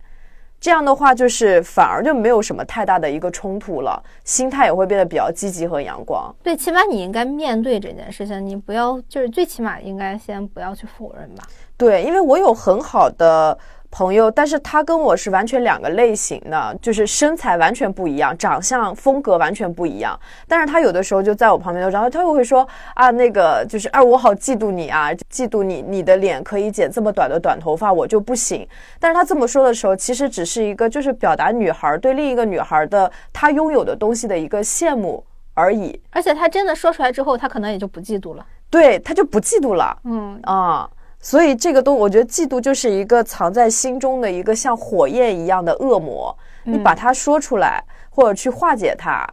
[0.64, 6.34] 这样的话，就是反而就没有什么太大的一个冲突了，心态也会变得比较积极和阳光。
[6.42, 11.44] 对，起码你应该面对这件事情，你不要就是最起码应该先不要去否认吧。
[11.76, 13.58] 对，因为我有很好的。
[13.96, 20.20] 朋友，但是他跟我是完全两个类型的，就是身材完全不一样，长相风格完全不一样。
[20.48, 28.68] 但是他有的时候就在我旁边，然后他又会说啊，那个就是啊，我好嫉妒你啊，嫉妒你，你的脸可以剪这么短的短头发，我就不行。
[29.00, 36.02] 但是他这么说的时候，其实只是一个就是表达女孩对另一个女孩的她拥有的东西的一个羡慕而已。
[36.10, 38.44] 而且他真的说出来之后，他可能也就不嫉妒了。
[38.72, 39.96] 对，他就不嫉妒了。
[40.06, 40.90] 嗯啊。
[41.24, 46.38] 所以这个都，我觉得嫉妒就是一个藏在心中的一个像火焰一样的恶魔。
[46.66, 49.26] 你把它说出来，或者去化解它，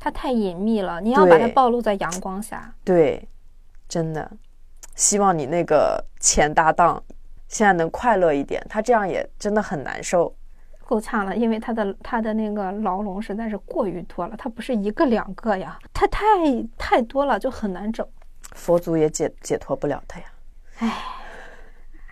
[0.00, 1.00] 它太隐秘了。
[1.00, 2.74] 你要把它暴露在阳光下。
[2.82, 3.28] 对，
[3.88, 4.28] 真的，
[4.96, 7.00] 希望你那个前搭档
[7.46, 10.34] 现在能快乐一点，他这样也真的很难受。
[10.84, 16.24] 够呛了，因为他的他的那个牢笼实在是过于多了，他不是一个两个呀，他太
[16.76, 18.04] 太多了，就很难整。
[18.56, 20.26] 佛祖也解解脱不了他呀。
[20.78, 20.94] 唉，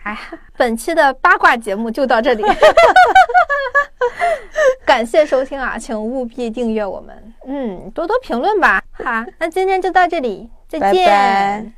[0.07, 0.17] 哎，
[0.55, 2.41] 本期的八卦节目就到这里，
[4.87, 8.81] 感谢收听啊，请务必订阅我们，嗯，多多评论吧。
[8.93, 11.73] 好，那今天就到这里，再见。